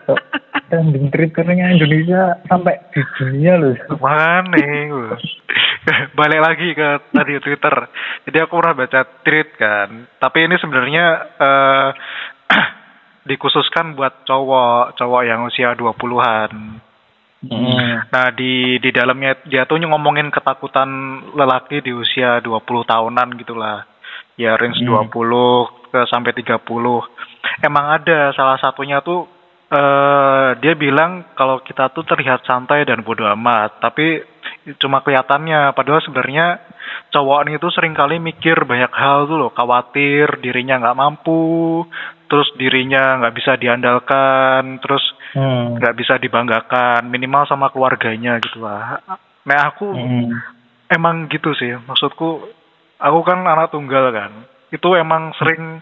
[0.05, 0.19] tuh.
[0.67, 3.75] trending Twitternya Indonesia sampai di dunia loh.
[4.03, 5.15] Mana.
[6.11, 7.75] Balik lagi ke tadi Twitter.
[8.27, 9.89] Jadi aku pernah baca tweet kan.
[10.19, 11.05] Tapi ini sebenarnya
[11.39, 11.89] eh
[13.31, 16.51] dikhususkan buat cowok, cowok yang usia 20-an.
[17.37, 17.93] Hmm.
[18.09, 20.89] Nah, di di dalamnya dia tuh ngomongin ketakutan
[21.37, 23.87] lelaki di usia 20 tahunan gitulah.
[24.35, 25.07] Ya range Hmm.
[25.07, 26.63] 20 ke sampai 30.
[27.63, 29.27] Emang ada salah satunya tuh
[29.67, 34.23] eh dia bilang kalau kita tuh terlihat santai dan bodoh amat, tapi
[34.79, 36.63] cuma kelihatannya padahal sebenarnya
[37.11, 41.83] cowok ini tuh sering kali mikir banyak hal tuh loh, khawatir dirinya nggak mampu,
[42.31, 45.03] terus dirinya nggak bisa diandalkan, terus
[45.35, 45.75] Hmm.
[45.75, 49.03] nggak bisa dibanggakan minimal sama keluarganya gitu lah.
[49.43, 50.31] Nah aku Hmm.
[50.87, 52.47] emang gitu sih maksudku
[52.95, 54.31] aku kan anak tunggal kan
[54.69, 55.79] itu emang sering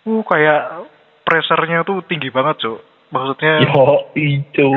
[0.00, 0.88] uh kayak
[1.22, 2.80] pressure-nya tuh tinggi banget cuk.
[3.10, 4.70] Maksudnya yo itu.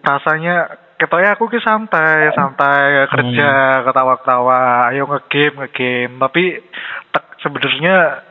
[0.00, 6.18] rasanya ketoknya aku ki santai santai kerja ketawa-ketawa ayo ngegame ngegame.
[6.18, 6.44] Tapi
[7.10, 8.22] tek sebenarnya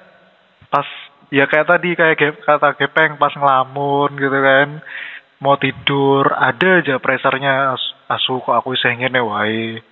[0.67, 0.87] pas
[1.27, 4.79] ya kayak tadi kayak ge- kata gepeng pas ngelamun gitu kan.
[5.43, 9.83] Mau tidur ada aja pressernya As- asu kok aku isih ngene wae.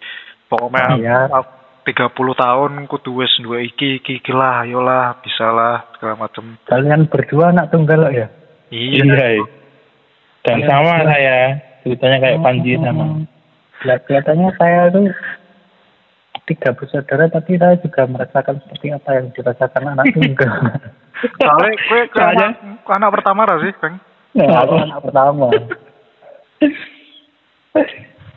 [0.48, 1.18] Pokoknya Iya.
[1.28, 6.58] aku 30 tahun kudu wis duwe iki iki iki lah ayolah bisa lah segala macem.
[6.70, 8.30] Kalian berdua anak tunggal ya?
[8.70, 9.02] iya.
[9.02, 9.42] Iya
[10.42, 13.06] dan sama saya ceritanya kayak Panji sama.
[13.82, 15.10] Lah, kelihatannya saya tuh
[16.50, 20.52] tiga bersaudara tapi saya juga merasakan seperti apa yang dirasakan anak tunggal.
[21.42, 22.52] soalnya gue ke anak,
[22.90, 24.02] anak pertama lah sih Bang?
[24.34, 25.48] Nah, aku anak pertama.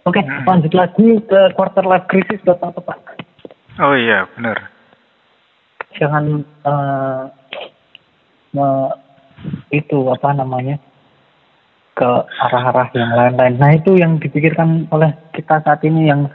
[0.05, 3.14] Oke, lanjut lagi ke quarter life crisis Bapak Bapak.
[3.79, 4.59] Oh iya bener
[5.95, 7.23] Jangan eh,
[8.51, 8.95] me-
[9.71, 10.79] itu apa namanya
[11.95, 12.11] ke
[12.43, 13.55] arah-arah yang lain-lain.
[13.63, 16.27] Nah itu yang dipikirkan oleh kita saat ini yang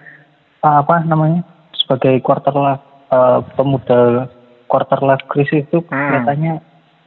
[0.64, 1.44] ah, apa namanya
[1.76, 4.32] sebagai quarter life uh, pemuda
[4.72, 5.92] quarter life crisis itu Hmm.
[5.92, 6.54] kelihatannya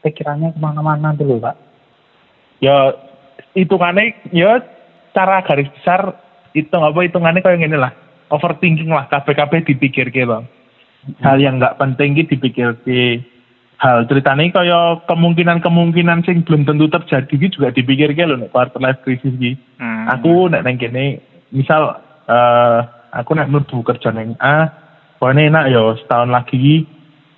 [0.02, 1.56] pikirannya ke mana-mana dulu pak.
[2.58, 2.92] ya
[3.54, 4.60] hitungannya ya
[5.14, 6.14] cara garis besar
[6.52, 7.90] itu apa hitungannya kayak gini lah
[8.32, 10.48] overthinking lah KPKP dipikir loh
[11.20, 12.78] hal yang nggak penting gitu dipikir
[13.82, 19.02] hal ceritanya kayak kemungkinan-kemungkinan sing belum tentu terjadi gitu juga dipikir loh nek quarter life
[19.04, 20.06] crisis gitu Hmm.
[20.06, 21.18] aku nek neng kene
[21.50, 21.98] misal
[22.30, 22.78] eh
[23.10, 24.70] aku nek mlebu kerja neng A
[25.18, 26.86] pokoknya enak ya setahun lagi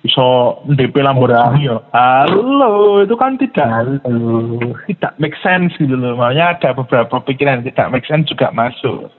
[0.05, 3.65] iso DP Lamborghini ya halo itu kan tidak
[4.05, 6.13] Lalu tidak make sense gitu loh.
[6.13, 9.09] Makanya ada beberapa pikiran tidak make sense juga masuk.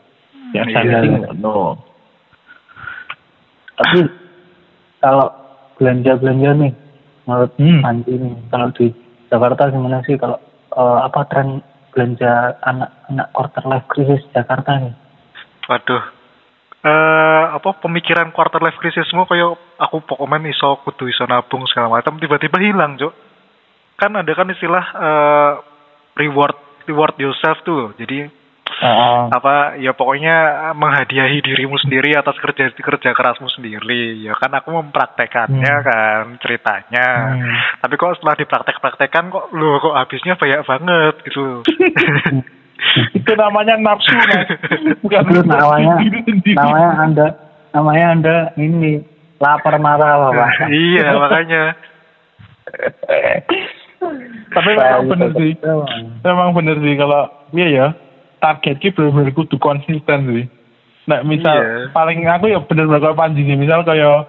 [0.57, 1.05] Ya saya
[1.37, 1.77] no.
[3.77, 4.09] tapi
[5.05, 5.29] kalau
[5.77, 6.73] belanja-belanja nih
[7.29, 7.85] menurut Hmm.
[7.85, 8.89] Anji nih kalau di
[9.29, 10.41] Jakarta gimana sih kalau
[10.73, 11.61] eh, apa tren
[11.93, 14.95] belanja anak-anak quarter life crisis Jakarta nih?
[15.69, 16.05] Waduh.
[16.87, 22.21] Eh apa pemikiran quarter life crisismu kayak aku pokoknya iso kudu iso nabung segala macam
[22.21, 23.11] tiba-tiba hilang, Cuk.
[23.97, 25.53] Kan ada kan istilah eh
[26.21, 27.97] reward reward yourself tuh.
[27.99, 28.31] Jadi
[28.77, 30.37] Ah, apa ya pokoknya
[30.77, 35.87] menghadiahi dirimu sendiri atas kerja kerja kerasmu sendiri ya kan aku mempraktekannya Hmm.
[35.87, 37.57] kan ceritanya Hmm.
[37.81, 41.65] tapi kok setelah dipraktek-praktekan kok lu kok habisnya banyak banget gitu
[43.17, 44.45] itu namanya nafsu mas.
[45.03, 45.95] Bukan Itu namanya
[46.53, 47.27] namanya anda
[47.73, 49.01] namanya anda ini
[49.41, 50.69] lapar marah bapak.
[50.85, 51.65] iya makanya
[54.47, 55.53] Tapi memang bener sih.
[56.21, 57.87] Memang bener sih kalau iya ya
[58.39, 60.47] target ki bener-bener kudu konsisten sih.
[61.07, 61.95] Nah misal Iya.
[61.95, 64.27] paling aku ya bener-bener kalau panji sih misal kayak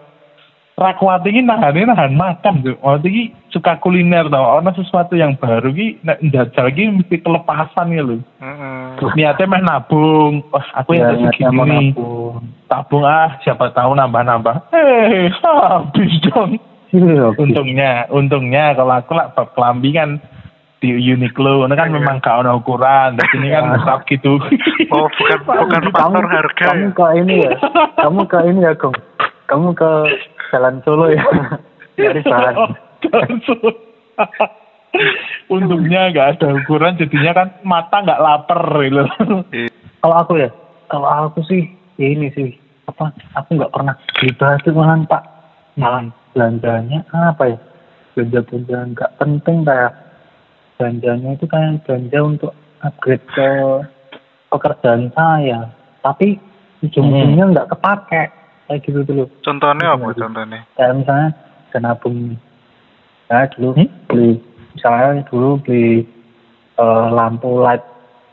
[0.77, 2.77] Rakwati ini nahannya nahan makan tuh.
[2.85, 4.61] Waktu ini suka kuliner tau.
[4.61, 8.21] Ono sesuatu yang baru ki nek njajal ki mesti kelepasan ya lho.
[8.37, 9.01] Mm-mm.
[9.17, 10.45] Niatnya meh nabung.
[10.53, 11.97] Wah, aku ya Ya, rezeki niatnya mau gini.
[11.97, 12.35] nabung.
[12.69, 14.55] Tabung ah, siapa tahu nambah-nambah.
[14.69, 16.61] Eh, habis dong.
[16.93, 20.21] Iya, Untungnya, untungnya kalau aku lah bab kelambi kan
[20.77, 21.95] di Uniqlo, itu kan Iya.
[21.97, 24.37] memang gak ada ukuran, dan ini kan rusak gitu.
[24.93, 27.53] oh bukan bukan faktor harga kamu ya ke ini ya.
[27.97, 28.97] Kamu ke ini ya Gong.
[29.49, 29.91] Kamu ke
[30.53, 31.23] Jalan Solo ya.
[31.97, 32.55] Dari bahan.
[35.53, 39.03] Untungnya gak ada ukuran, jadinya kan mata gak lapar gitu.
[39.53, 39.69] Iya.
[39.97, 40.49] kalau aku ya
[40.87, 41.65] kalau aku sih
[41.97, 42.53] ya ini sih.
[42.87, 45.23] Apa aku nggak pernah beli baju malahan pak.
[45.75, 47.57] Malah belanjanya apa ya?
[48.15, 49.91] Belanja belanja nggak penting kayak
[50.77, 52.51] belanjanya itu kayak belanja untuk
[52.85, 53.49] upgrade ke
[54.53, 55.73] pekerjaan saya.
[56.05, 56.37] Tapi
[56.85, 58.23] ujung-ujungnya nggak kepake.
[58.67, 59.23] Kayak gitu dulu.
[59.41, 60.59] Contohnya apa contohnya?
[60.77, 61.29] kayak misalnya
[61.73, 62.15] saya nabung.
[62.31, 62.39] Nih.
[63.27, 63.91] saya dulu Hmm?
[64.07, 64.31] beli
[64.71, 66.07] misalnya dulu beli
[66.79, 67.83] eh, lampu light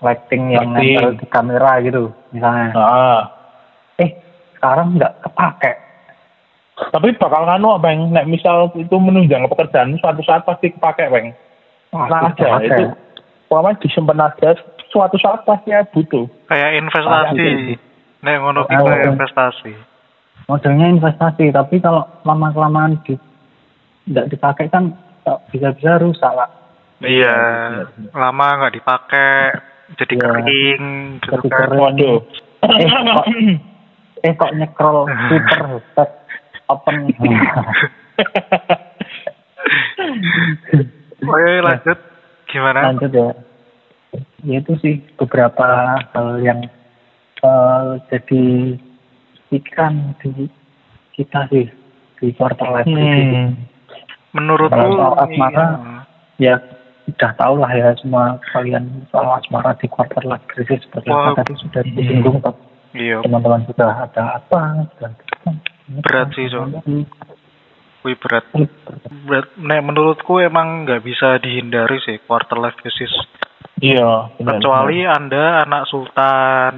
[0.05, 2.69] lighting yang nempel di kamera gitu misalnya.
[2.77, 3.23] Nah,
[3.99, 4.11] eh
[4.59, 5.73] sekarang nggak kepake.
[6.75, 11.31] Tapi bakal nganu apa yang, nek misal itu menunjang pekerjaan, suatu saat pasti kepake, Bang.
[11.95, 12.43] Nah, kepake.
[12.43, 12.85] aja itu.
[13.47, 14.49] Pokoknya disimpan aja,
[14.89, 16.29] suatu saat pasti butuh.
[16.45, 17.75] kayak investasi
[18.21, 18.67] nek ngono Oh.
[18.67, 19.73] kayak investasi
[20.45, 23.17] modelnya investasi tapi kalau lama kelamaan di
[24.07, 24.93] nggak dipakai kan
[25.49, 26.51] bisa-bisa rusak pak
[27.01, 27.37] iya
[28.13, 29.51] lama nggak dipakai
[29.95, 30.23] jadi Iya.
[30.23, 30.83] kering
[31.21, 31.77] Jadi kering.
[31.77, 32.19] Waduh.
[32.65, 33.27] Eh, kok-
[34.21, 35.63] eh kok nyekrol Twitter
[36.67, 36.97] open
[41.29, 41.99] oke lanjut
[42.49, 43.29] gimana lanjut ya
[44.45, 46.61] ya itu sih beberapa hal yang
[47.43, 48.45] eh, jadi
[49.61, 50.49] ikan di
[51.15, 51.67] kita sih
[52.19, 52.89] di quarter life.
[52.89, 53.55] Hmm.
[54.35, 55.67] menurutku Kalau asmara,
[56.43, 56.59] iya.
[56.59, 56.63] ya
[57.05, 61.37] udah tau lah ya semua kalian soal asmara di quarter life crisis seperti Wah.
[61.37, 62.57] apa tadi sudah disinggung Pak.
[62.97, 65.11] iya teman-teman sudah ada apa sudah
[65.85, 66.81] Berat sih, Cok.
[68.05, 68.45] Wih berat.
[69.25, 69.49] Berat.
[69.57, 73.11] Nek menurutku emang nggak bisa dihindari sih quarter life crisis.
[73.81, 74.31] Iya.
[74.39, 76.75] benar, kecuali anda anak sultan.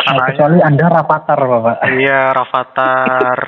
[0.00, 1.76] Nah, anaknya kecuali anda rapatar bapak.
[1.88, 3.38] Iya rafatar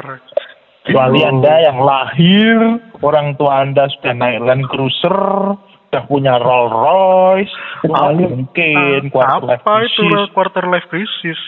[0.83, 2.59] Kecuali Anda yang lahir,
[3.07, 5.18] orang tua Anda sudah naik Land Cruiser,
[5.55, 7.55] sudah punya Rolls Royce,
[7.87, 10.27] Kecuali- mungkin quarter life apa itu crisis.
[10.35, 11.38] quarter life crisis?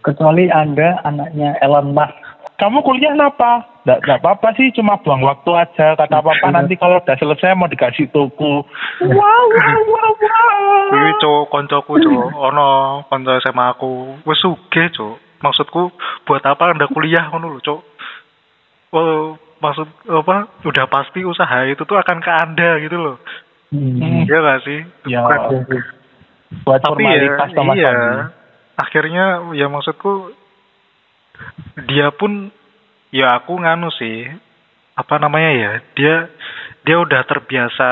[0.00, 2.16] Kecuali anda anaknya Elon Musk.
[2.56, 3.77] Kamu kuliah apa?
[3.88, 5.96] Nggak, nggak apa-apa sih, cuma buang waktu aja.
[5.96, 8.68] Kata apa-apa nanti kalau udah selesai mau dikasih toko.
[9.00, 10.92] Wow, wow, wow, wow.
[10.92, 15.16] Kuwi cuk koncoku cuk ono kanca SMA aku wis sugih cuk.
[15.40, 15.88] Maksudku
[16.28, 17.80] buat apa Anda kuliah ngono lho cuk.
[18.92, 23.16] Oh, maksud apa udah pasti usaha itu tuh akan ke Anda gitu loh.
[23.72, 24.28] Hmm.
[24.28, 24.80] Iya gak sih?
[25.08, 25.64] Ya, Bukan-
[26.60, 27.92] buat tapi ya formalitas sama iya.
[28.76, 30.36] Akhirnya ya maksudku
[31.88, 32.52] dia pun
[33.14, 34.28] ya aku nganu sih
[34.98, 36.14] apa namanya ya dia
[36.82, 37.90] dia udah terbiasa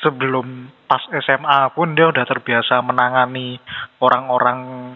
[0.00, 3.56] sebelum pas SMA pun dia udah terbiasa menangani
[4.00, 4.92] orang-orang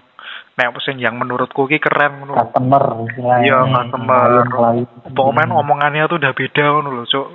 [0.58, 2.34] nek yang menurutku ki keren lho.
[2.34, 2.82] customer
[3.14, 3.70] Iya, istilahnya.
[3.86, 4.22] customer.
[5.14, 7.26] Pokoknya omongannya tuh udah beda ngono Cuk.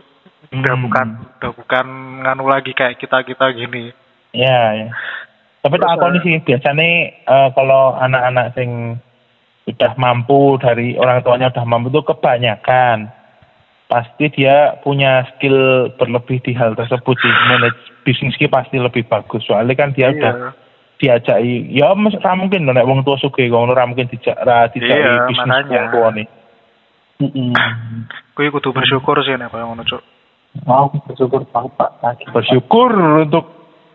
[0.54, 0.84] Udah Hmm.
[0.86, 1.08] bukan
[1.40, 1.86] udah bukan
[2.28, 3.96] nganu lagi kayak kita-kita gini.
[4.36, 4.92] Ya, ya.
[5.64, 6.88] Tapi tak aku sih biasanya
[7.24, 9.00] eh, kalau anak-anak sing
[9.64, 13.08] udah mampu dari orang tuanya udah mampu tuh kebanyakan
[13.88, 19.76] pasti dia punya skill berlebih di hal tersebut sih manage bisnis pasti lebih bagus soalnya
[19.78, 20.50] kan dia udah Iya.
[21.20, 24.72] diajaki ya mes ra mungkin nek wong tua sugih kok ngono ra mungkin dijak ra
[24.72, 26.28] dijaki Iya, bisnis wong tua nih
[27.22, 27.54] Mm-mm.
[28.36, 30.02] Kuwi kudu bersyukur sih nek koyo ngono, Cuk.
[30.66, 32.26] Mau bersyukur banget Pak lagi.
[32.34, 32.90] bersyukur
[33.22, 33.46] untuk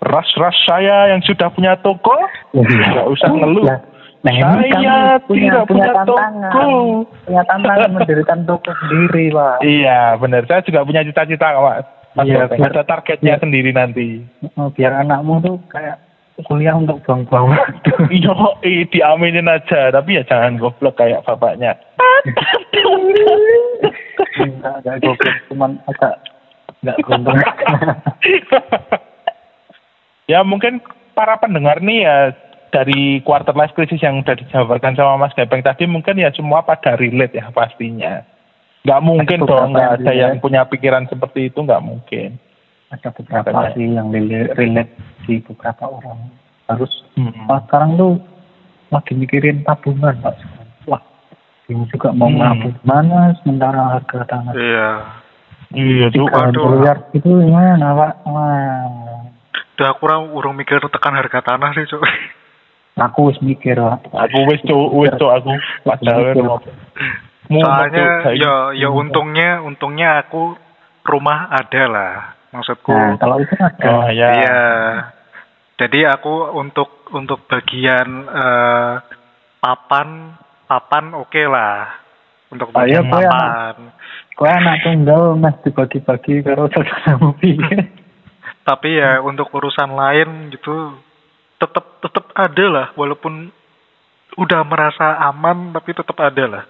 [0.01, 2.15] ras-ras saya yang sudah punya toko
[2.55, 3.77] nggak usah ngeluh Ya.
[4.19, 6.51] Nah, ini Saya punya, tidak punya punya tantangan.
[6.51, 6.67] toko.
[7.23, 9.57] Punya tantangan mendirikan toko sendiri, Pak.
[9.63, 10.43] Iya, benar.
[10.45, 11.77] Saya juga punya cita-cita, Pak.
[12.13, 14.27] Mas Iya, biar- Ada targetnya biar- sendiri nanti.
[14.57, 16.03] Oh, biar anakmu tuh kayak
[16.41, 17.91] kuliah untuk buang-buang waktu.
[18.19, 19.91] Iya, eh, diaminin aja.
[19.91, 21.79] Tapi ya jangan goblok kayak bapaknya.
[24.39, 26.15] Enggak, enggak goblok, cuman agak
[26.79, 26.95] enggak
[30.31, 30.79] ya mungkin
[31.11, 32.17] para pendengar nih ya
[32.69, 36.95] dari quarter life crisis yang udah dijabarkan sama Mas Gepeng tadi mungkin ya semua pada
[36.95, 38.23] relate ya pastinya.
[38.83, 42.39] Nggak mungkin Ada dong nggak ada yang punya pikiran seperti itu nggak mungkin.
[42.89, 43.75] Ada beberapa Makanya.
[43.77, 44.93] sih yang relate,
[45.29, 46.33] di beberapa orang.
[46.67, 47.35] Harus Hmm.
[47.45, 48.13] Pak sekarang tuh
[48.89, 50.35] lagi mikirin tabungan, Pak.
[50.87, 51.03] Wah,
[51.67, 52.39] bingung juga mau Hmm.
[52.39, 54.91] nabung mana sementara harga tanah Iya.
[55.69, 56.25] Iya tuh.
[56.25, 58.13] miliar itu gimana, Pak?
[58.25, 58.89] Wah,
[59.75, 62.03] Udah aku kurang urung mikir tekan harga tanah sih, Cuk.
[62.99, 63.79] Aku wis mikir.
[63.79, 65.55] Aku wis tuh, wis tuh aku
[65.87, 66.61] padahal
[67.49, 70.59] Soalnya ya ya untungnya untungnya aku
[71.09, 72.15] rumah ada lah.
[72.53, 73.89] Maksudku Nah, kalau itu ada.
[73.89, 74.29] Oh ya.
[74.37, 74.63] Iya.
[75.79, 78.93] Jadi aku untuk untuk bagian eh,
[79.65, 80.37] papan
[80.69, 82.05] papan oke lah.
[82.49, 83.77] Untuk Oh, iya, bagian kowe papan.
[84.39, 87.35] Kau anak tunggal mas dibagi-bagi karo saudaramu?
[88.69, 90.95] Tapi ya untuk urusan lain gitu
[91.59, 93.51] tetap tetap ada lah walaupun
[94.39, 96.65] udah merasa aman tapi tetap ada lah.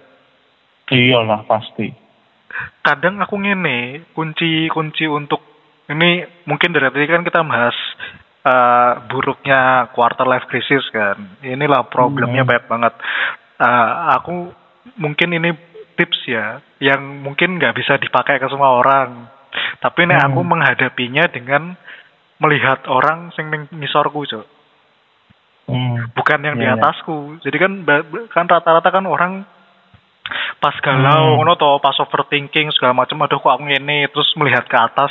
[0.89, 1.93] Iyalah pasti.
[2.81, 5.45] Kadang aku ngene kunci-kunci untuk
[5.85, 7.77] ini mungkin dari tadi kan kita bahas
[8.39, 11.37] eh, buruknya quarter life crisis kan.
[11.45, 12.49] Inilah problemnya Hmm.
[12.49, 12.93] banyak banget.
[13.61, 14.49] Eh, aku
[14.97, 15.53] mungkin ini
[15.93, 19.27] tips ya yang mungkin nggak bisa dipakai ke semua orang.
[19.77, 20.33] Tapi nih Hmm.
[20.33, 21.77] aku menghadapinya dengan
[22.39, 24.58] melihat orang sing ngisorku, Cok.
[25.69, 25.95] Hmm.
[26.13, 26.81] Bukan yang di Iya, iya.
[26.81, 27.39] atasku.
[27.41, 27.71] Jadi kan
[28.29, 29.45] kan rata-rata kan orang
[30.59, 31.35] pas galau Hmm.
[31.41, 35.09] ngono toh, pas overthinking segala macam aduh kok aku ngene terus melihat ke atas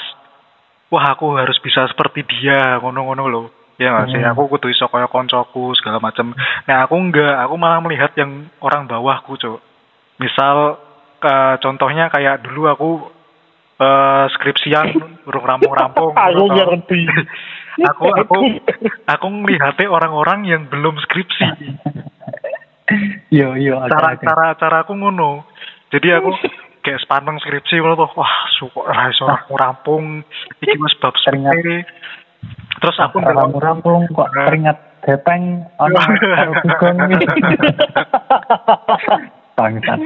[0.89, 3.47] wah aku harus bisa seperti dia ngono-ngono loh
[3.79, 4.31] ya nggak sih Hmm.
[4.31, 8.87] aku kudu iso kaya koncoku segala macam nah aku enggak aku malah melihat yang orang
[8.87, 9.59] bawahku cok
[10.19, 10.79] misal
[11.19, 12.91] eh, contohnya kayak dulu aku
[13.79, 14.87] eh, skripsian
[15.29, 17.01] urung rampung-rampung Aku ngerti.
[17.85, 18.39] aku aku
[19.07, 21.45] aku ngelihatnya orang-orang yang belum skripsi.
[23.31, 25.45] Yo yo cara ada cara cara aku ngono.
[25.93, 26.33] Jadi aku
[26.83, 30.25] kayak sepaneng skripsi ngono tuh wah suka iso aku rampung.
[30.65, 31.55] Iki wis bab Teringat.
[31.55, 31.77] sepele.
[32.79, 34.31] Terus aku ndelok rampung kok
[35.79, 35.99] ono
[36.35, 37.27] karo dugong iki.
[39.59, 39.99] Bangsat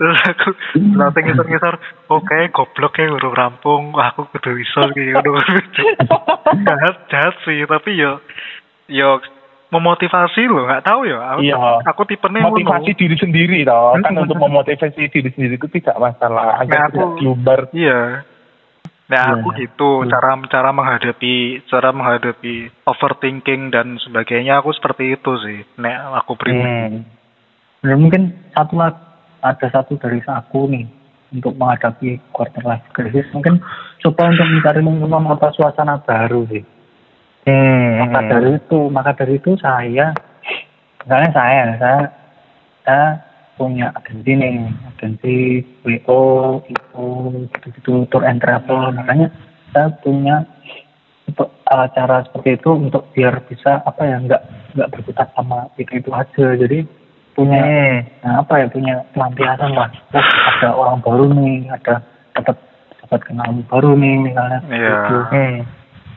[0.00, 0.50] terus aku
[0.96, 1.74] langsung ngisor-ngisor
[2.08, 5.36] oke goblok ya urung rampung wah aku kudu iso iki ngono
[6.64, 8.24] jahat jahat sih tapi yo
[8.88, 9.20] yo
[9.66, 11.56] memotivasi loh nggak tahu ya aku, Iya.
[11.84, 13.00] aku tipenya Motivasi ngono.
[13.02, 13.98] diri sendiri toh.
[13.98, 14.22] Kan Hmm.
[14.22, 16.54] untuk memotivasi diri sendiri itu tidak masalah.
[16.54, 17.60] Nah, Agar tidak aku- diumbar.
[17.74, 18.00] Iya.
[19.06, 19.58] Nah, Iya, aku iya.
[19.60, 20.08] gitu Hmm.
[20.08, 21.34] cara cara menghadapi
[21.66, 22.54] cara menghadapi
[22.86, 25.58] overthinking dan sebagainya aku seperti itu sih.
[25.76, 26.62] Nek aku pribadi.
[26.62, 27.02] Hmm.
[27.86, 28.98] Ya, mungkin satu lagi
[29.46, 30.90] ada satu dari aku nih
[31.30, 33.62] untuk menghadapi quarter life crisis mungkin
[34.02, 36.64] coba untuk mencari memang apa suasana baru sih.
[37.46, 38.02] Hmm.
[38.02, 40.10] maka dari itu maka dari itu saya
[40.98, 42.00] misalnya saya saya
[42.82, 43.06] saya
[43.54, 45.36] punya agensi nih agensi
[45.86, 47.06] WO itu
[47.54, 49.30] gitu gitu tour and travel makanya
[49.70, 50.42] saya punya
[51.30, 54.42] untuk uh, cara seperti itu untuk biar bisa apa ya nggak
[54.74, 56.82] nggak berkutat sama itu itu aja jadi
[57.36, 57.96] punya Hmm.
[58.24, 60.24] nah, apa ya punya pelampiasan lah oh,
[60.56, 62.00] ada orang baru nih ada
[62.32, 62.56] dapat
[63.04, 64.88] dapat kenalan baru nih misalnya Iya.
[64.96, 65.56] gitu Hmm.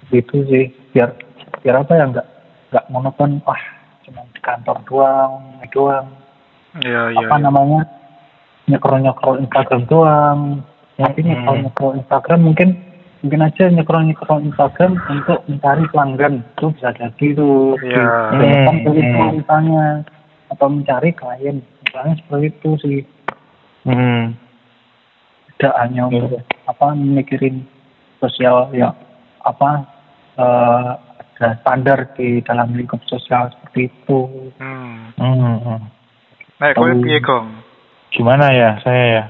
[0.09, 0.65] gitu sih
[0.95, 1.11] biar
[1.59, 2.27] biar apa ya nggak
[2.71, 3.61] nggak monoton wah
[4.07, 5.33] cuma di kantor doang
[5.69, 6.07] doang
[6.79, 7.19] Iya, iya.
[7.27, 7.43] apa iya.
[7.43, 7.81] namanya
[8.65, 10.39] nyekrol nyekrol Instagram doang
[10.95, 11.29] nanti Hmm.
[11.35, 12.69] nyekrol nyekrol Instagram mungkin
[13.19, 19.43] mungkin aja nyekrol nyekrol Instagram untuk mencari pelanggan itu bisa jadi tuh Hmm, begitu hmm.
[19.43, 19.85] misalnya
[20.49, 22.99] atau mencari klien misalnya seperti itu sih
[23.87, 24.35] Hmm.
[25.55, 27.63] tidak hanya untuk apa mikirin
[28.19, 28.91] sosial ya
[29.47, 29.87] apa
[30.35, 30.91] eh,
[31.39, 35.15] ada standar di dalam lingkup sosial seperti itu Hmm.
[35.15, 35.57] Hmm.
[35.63, 35.81] hmm.
[36.59, 37.47] Piye, Gong?
[38.11, 39.23] Gimana ya saya ya?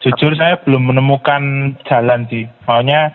[0.00, 2.48] Jujur saya belum menemukan jalan sih.
[2.64, 3.12] Maunya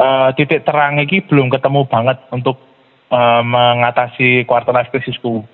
[0.00, 2.56] eh, titik terang ini belum ketemu banget untuk
[3.12, 5.44] eh, mengatasi quarter life crisisku.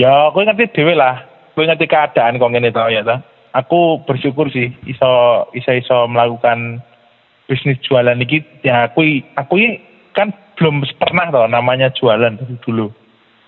[0.00, 1.28] Ya, aku ngerti dewe lah.
[1.52, 3.20] Aku ngerti keadaan kok ngene tau ya toh.
[3.52, 5.10] Aku bersyukur sih iso
[5.52, 6.80] iso iso melakukan
[7.44, 8.40] bisnis jualan ini.
[8.64, 9.04] Ya aku
[9.36, 9.76] aku ini
[10.16, 12.88] kan belum pernah tau namanya jualan dari dulu.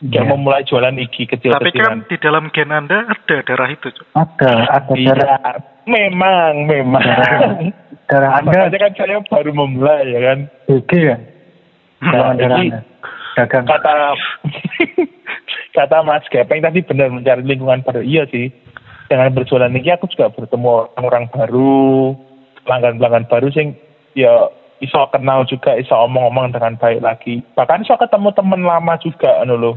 [0.03, 2.03] Kayak Ya, mau mulai jualan iki Tapi kecil-kecilan.
[2.03, 4.03] kan di dalam gen Anda ada darah itu, Cuk.
[4.13, 7.07] ada ada Iya, darah memang, memang.
[8.11, 10.39] darah anda Makanya kan saya baru memulai ya kan.
[10.67, 11.17] BG ya
[12.03, 12.79] darah Nah, darah anda
[13.37, 14.15] dagang kata
[15.77, 18.05] kata Mas Gepeng tadi benar mencari lingkungan baru.
[18.05, 18.53] Iya sih.
[19.09, 22.17] Dengan berjualan ini aku juga bertemu orang-orang baru,
[22.65, 23.77] pelanggan-pelanggan baru sing
[24.17, 24.49] ya
[24.81, 27.45] iso kenal juga, iso omong-omong dengan baik lagi.
[27.55, 29.77] Bahkan iso ketemu teman lama juga anu loh.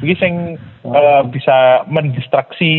[0.00, 0.56] Iki sing
[0.88, 2.74] eh, bisa mendistraksi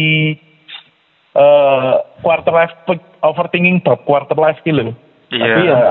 [1.32, 2.76] eh quarter life
[3.24, 4.92] overthinking bab quarter life ki lho.
[5.32, 5.44] Iya.
[5.48, 5.82] Tapi ya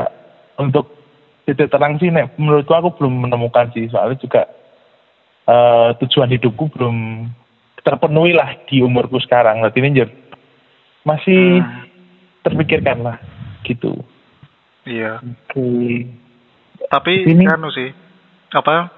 [0.60, 0.99] untuk
[1.51, 4.46] titik terang sih nek menurutku aku belum menemukan sih soalnya juga
[5.51, 7.26] eh tujuan hidupku belum
[7.82, 9.64] terpenuhi lah di umurku sekarang.
[9.64, 10.05] Berarti ini
[11.03, 11.88] masih Hmm.
[12.44, 13.16] terpikirkan lah
[13.64, 13.98] gitu.
[14.84, 15.20] Iya.
[15.20, 15.68] oke
[16.88, 17.90] Tapi Ini- anu sih
[18.51, 18.88] apa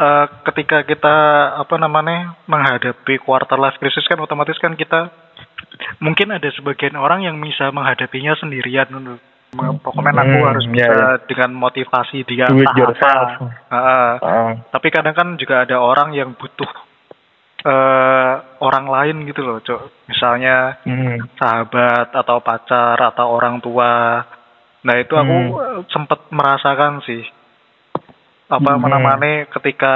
[0.00, 1.16] eh, ketika kita
[1.60, 5.12] apa namanya menghadapi quarter life crisis kan otomatis kan kita
[6.00, 9.20] mungkin ada sebagian orang yang bisa menghadapinya sendirian dulu.
[9.50, 11.08] Pokoknya aku Hmm, harus iya, bisa iya.
[11.26, 13.50] dengan motivasi dia Do it yourself.
[13.66, 14.10] Heeh.
[14.22, 16.70] Ah, Tapi kadang kan juga ada orang yang butuh
[17.60, 18.32] eh
[18.62, 20.08] orang lain gitu loh, Cok.
[20.08, 24.22] Misalnya hmm, sahabat atau pacar atau orang tua.
[24.80, 25.82] Nah itu aku Hmm.
[25.92, 27.20] sempet merasakan sih
[28.50, 28.86] apa Hmm.
[28.86, 29.94] namanya ketika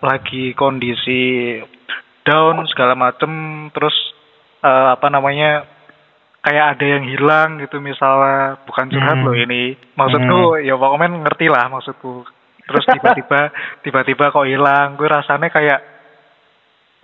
[0.00, 1.60] lagi kondisi
[2.22, 3.28] down segala macem
[3.72, 3.92] terus
[4.62, 5.68] eh, apa namanya
[6.44, 8.60] kayak ada yang hilang gitu misalnya.
[8.68, 9.24] Bukan curhat Hmm.
[9.24, 9.74] loh ini.
[9.96, 12.28] Maksudku ya pokoknya ngerti lah maksudku.
[12.64, 13.40] Terus tiba-tiba
[13.84, 14.94] tiba-tiba kok hilang.
[14.94, 15.80] Gue rasanya kayak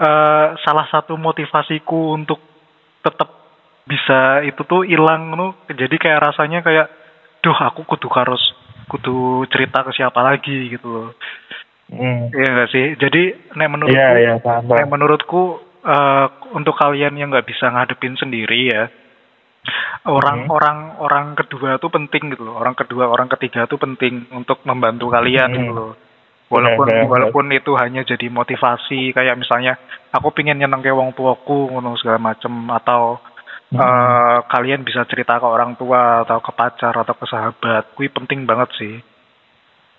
[0.00, 2.40] eh salah satu motivasiku untuk
[3.00, 3.28] tetap
[3.84, 5.56] bisa itu tuh hilang nu.
[5.66, 6.86] Jadi kayak rasanya kayak
[7.40, 8.40] duh aku kudu harus
[8.86, 11.08] kudu cerita ke siapa lagi gitu loh.
[11.90, 12.30] Hmm.
[12.30, 12.86] Iya enggak sih?
[12.96, 13.22] Jadi
[13.56, 14.68] nek menurutku Iya, iya, paham.
[14.68, 15.42] nek menurutku
[15.80, 18.84] eh, untuk kalian yang nggak bisa ngadepin sendiri ya
[20.08, 21.00] orang Hmm.
[21.04, 25.52] orang kedua tuh penting gitu loh orang kedua orang ketiga tuh penting untuk membantu kalian
[25.52, 25.58] Hmm.
[25.60, 25.92] gitu loh
[26.48, 29.76] walaupun walaupun itu hanya jadi motivasi kayak misalnya
[30.10, 33.20] aku pingin nyeneng ke wong tuaku ngono segala macem atau
[33.70, 33.78] Hmm.
[33.78, 38.42] eh, kalian bisa cerita ke orang tua atau ke pacar atau ke sahabat kui penting
[38.48, 38.96] banget sih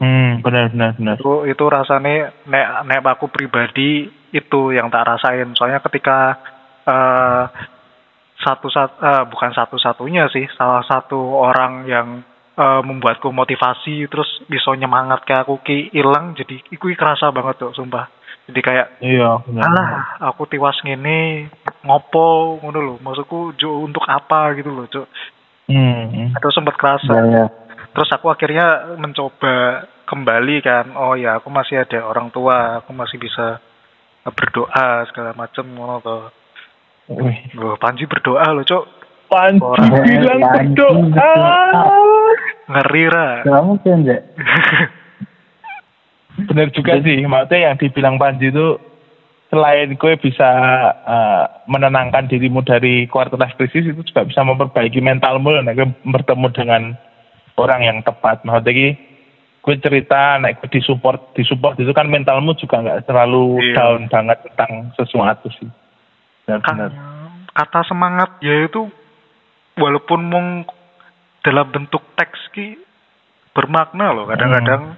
[0.01, 1.16] Hmm, benar benar benar.
[1.22, 6.41] itu itu rasanya nek nek aku pribadi itu yang tak rasain soalnya ketika
[6.89, 7.43] eh
[8.41, 12.07] satu sat eh, bukan satu satunya sih salah satu orang yang
[12.57, 17.71] eh, membuatku motivasi terus bisa nyemangat ke aku ki hilang jadi iku kerasa banget tuh
[17.77, 18.09] sumpah.
[18.49, 21.47] Jadi kayak Iya, alah aku tiwas ngene
[21.85, 22.95] ngopo ngono lho.
[22.99, 24.57] Maksudku jo untuk apa?
[24.57, 25.07] gitu loh cuk.
[25.71, 26.27] Hmm, hmm.
[26.35, 27.13] itu sempat kerasa.
[27.15, 27.45] Ya ya
[27.91, 33.19] terus aku akhirnya mencoba kembali kan oh ya aku masih ada orang tua aku masih
[33.19, 33.59] bisa
[34.23, 36.17] berdoa segala macem ngono to
[37.14, 37.38] Wih.
[37.53, 38.84] Loh, Panji berdoa loh cok
[39.28, 41.59] Panji Orang- bilang Panji berdoa.
[42.68, 44.22] ngeri ra Gak mungkin Jek
[46.41, 48.80] Benar juga sih, maksudnya yang dibilang Panji itu
[49.47, 50.49] selain gue bisa
[50.95, 56.47] eh, menenangkan dirimu dari quarter life crisis itu juga bisa memperbaiki mentalmu dan gue bertemu
[56.55, 56.82] dengan
[57.59, 58.41] orang yang tepat.
[58.41, 58.95] Maksudnya
[59.62, 63.76] gue cerita, naik gue disupport, disupport itu kan mentalmu juga nggak terlalu Iya.
[63.76, 65.68] down banget tentang sesuatu sih.
[66.43, 66.91] Kan Benar-benar.
[67.51, 68.89] kata semangat ya itu
[69.73, 70.47] walaupun mung
[71.41, 72.77] dalam bentuk teks ki
[73.51, 74.95] bermakna loh kadang-kadang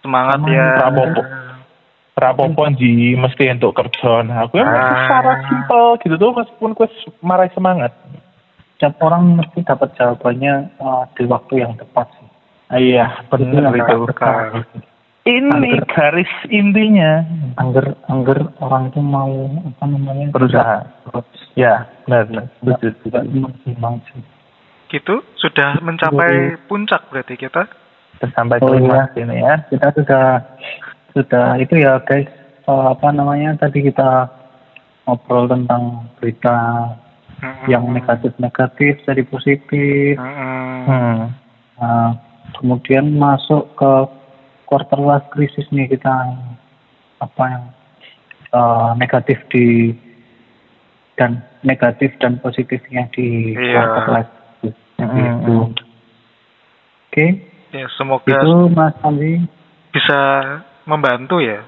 [0.00, 1.22] semangat Semangat, ya Prabowo.
[2.16, 4.24] Rapopo ji mesti untuk kerja.
[4.24, 4.96] Nah, gue masih Ah.
[5.04, 6.88] secara simpel gitu tuh meskipun gue
[7.20, 7.92] marah semangat.
[8.72, 12.28] Setiap orang mesti dapat jawabannya eh, di waktu yang tepat sih
[12.72, 13.96] Iya, benar yang itu.
[14.02, 14.64] berkah.
[15.26, 15.82] Ini Angger.
[15.90, 17.26] garis intinya
[17.58, 20.76] angger angger orang itu mau apa namanya berusaha.
[21.58, 22.46] Ya, benar benar.
[23.34, 24.22] maksimal sih
[24.86, 27.66] Gitu sudah mencapai puncak berarti kita.
[28.16, 29.10] Sudah sampai Oh, iya.
[29.18, 29.54] ini ya.
[29.66, 30.24] kita sudah
[31.10, 32.30] sudah itu ya guys
[32.64, 34.30] eh, apa namanya tadi kita
[35.10, 36.56] ngobrol tentang berita
[37.42, 37.66] Mm-mm.
[37.68, 40.86] yang negatif-negatif jadi positif Mm-mm.
[40.86, 41.18] Hmm.
[41.76, 42.10] Nah,
[42.56, 43.92] kemudian masuk ke
[44.66, 46.12] quarter life crisis nih kita
[47.22, 47.64] apa yang
[48.52, 49.94] eh, negatif di
[51.16, 53.72] dan negatif dan positifnya di Iya.
[53.72, 54.76] quarter life crisis.
[55.00, 55.16] Mm-mm.
[55.40, 55.54] Gitu.
[57.06, 57.26] Oke,
[57.72, 59.40] Ya semoga itu Mas Andi.
[59.90, 60.20] bisa
[60.84, 61.64] membantu ya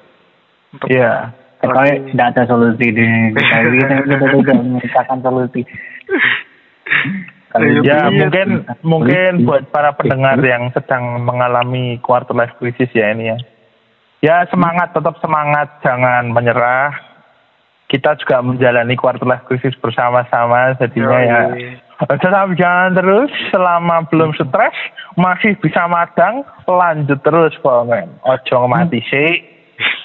[0.71, 1.33] untuk Iya.
[1.59, 2.87] Pokoknya tidak ada solusi.
[3.35, 5.61] Kita kita kita tidak menciptakan solusi.
[7.57, 8.47] Iya, Ya mungkin
[8.85, 9.45] mungkin Iya.
[9.45, 13.37] buat para pendengar yang sedang mengalami quarter life crisis ya ini ya.
[14.19, 16.93] Ya semangat tetap semangat jangan menyerah.
[17.89, 21.41] Kita juga menjalani quarter life crisis bersama-sama jadinya ya.
[21.99, 24.77] Tetap jalan terus selama belum stres
[25.17, 28.05] masih bisa madang lanjut terus pokoknya.
[28.29, 29.31] Ojo mati sih.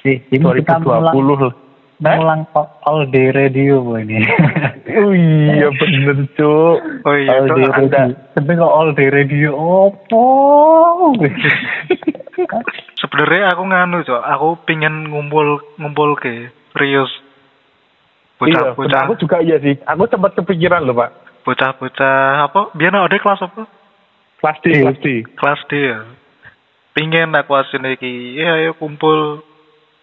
[0.04, 1.63] Eh, ini kita mulang, 2020
[2.04, 2.44] Mulang
[2.84, 4.20] all day radio Bu, ini.
[4.94, 6.76] Oh iya bener cuk.
[7.02, 8.14] Oh iya, all day radio.
[8.36, 10.24] Tapi kok all day radio opo?
[13.00, 17.10] Sebenarnya aku nganu cok, aku pingin ngumpul ngumpul ke Rius.
[18.44, 18.76] Iya, bener.
[18.76, 19.74] Bocah-bocah, aku juga iya sih.
[19.82, 21.10] Aku sempat kepikiran loh pak.
[21.44, 22.72] bocah-bocah apa?
[22.72, 23.68] Biar ada kelas apa?
[24.40, 24.80] Kelas D, Iya.
[24.84, 25.06] kelas D.
[25.36, 25.98] Kelas D ya.
[26.94, 29.42] Pingin aku asin iki, ya ayo kumpul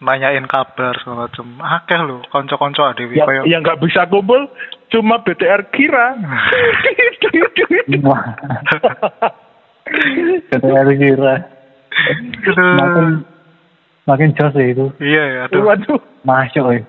[0.01, 1.45] nanyain kabar segala macam.
[1.61, 4.49] Akeh lho, konco-konco ada Yang kayak yang nggak bisa kumpul
[4.89, 6.17] cuma BTR Kira.
[10.61, 11.35] Harus kira.
[12.57, 13.05] Makin
[14.09, 14.85] makin jos ya itu.
[14.97, 15.63] Iya ya, aduh.
[15.69, 16.81] Waduh, Masuk ya.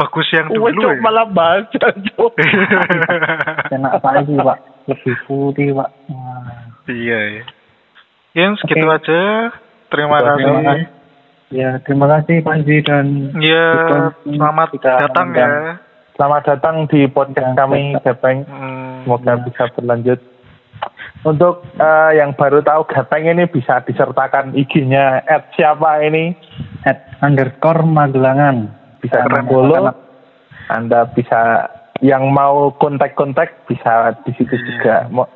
[0.00, 0.96] Bagus yang dulu ya.
[1.04, 2.32] malah baca cuk.
[3.68, 4.58] Enak apa lagi Pak?
[4.88, 5.90] Lebih putih Pak.
[6.88, 7.42] Iya ya.
[8.32, 8.96] Ya segitu Oke.
[8.96, 9.20] aja.
[9.92, 10.99] Terima Terima kasih.
[11.50, 13.74] Ya, terima kasih Panji dan Ya,
[14.22, 15.50] selamat kita datang undang.
[15.50, 15.50] ya.
[16.14, 18.46] Selamat datang di podcast kami, Gepeng.
[18.46, 19.42] Hmm, Semoga Ya.
[19.42, 20.20] bisa berlanjut.
[21.20, 26.38] Untuk eh, yang baru tahu Gepeng ini bisa disertakan IG-nya at siapa ini
[26.86, 28.78] at underscore Magelangan.
[29.00, 29.90] bisa follow.
[30.68, 31.66] Anda bisa
[31.98, 34.64] yang mau kontak-kontak bisa di situ Iya.
[34.68, 34.96] juga.
[35.08, 35.26] Mau,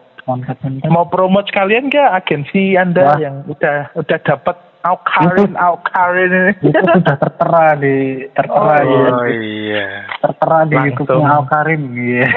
[0.87, 3.19] mau promote sekalian ke agensi Anda Wah.
[3.19, 6.53] yang udah udah dapat Aukarin Aukarin ini.
[6.63, 7.97] itu sudah tertera di
[8.31, 9.89] tertera di Oh iya.
[10.21, 10.77] tertera di.
[10.77, 12.29] YouTube-nya Al Karim iya.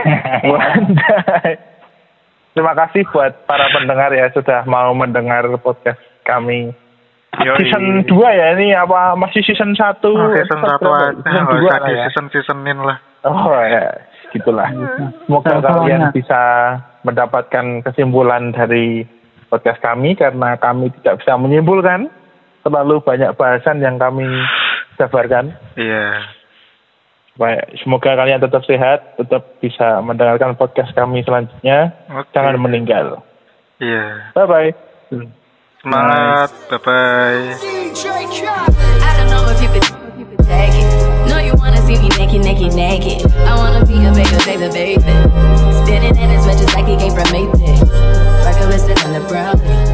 [2.51, 6.73] Terima kasih buat para pendengar ya sudah mau mendengar podcast kami.
[7.37, 7.53] Yoi.
[7.61, 10.01] Season 2 ya ini apa masih season 1?
[10.01, 12.03] Oh, season satu aja, Season nggak 2 usah lah di ya.
[12.09, 12.97] season seasonin lah.
[13.29, 13.83] Oh ya,
[14.31, 14.69] gitulah.
[14.73, 15.69] Semoga Seru-serunya.
[15.69, 16.41] kalian bisa
[17.05, 19.05] mendapatkan kesimpulan dari
[19.47, 22.09] podcast kami karena kami tidak bisa menyimpulkan
[22.67, 24.27] terlalu banyak bahasan yang kami
[24.99, 25.55] sebarkan.
[25.79, 26.27] Iya.
[27.39, 31.95] Baik, Semoga kalian tetap sehat, tetap bisa mendengarkan podcast kami selanjutnya.
[32.11, 32.33] Okay.
[32.35, 33.23] Jangan meninggal.
[33.79, 34.35] Iya.
[34.35, 34.71] Bye bye.
[35.79, 36.49] Semangat.
[36.67, 37.55] Bye bye.
[49.57, 49.86] see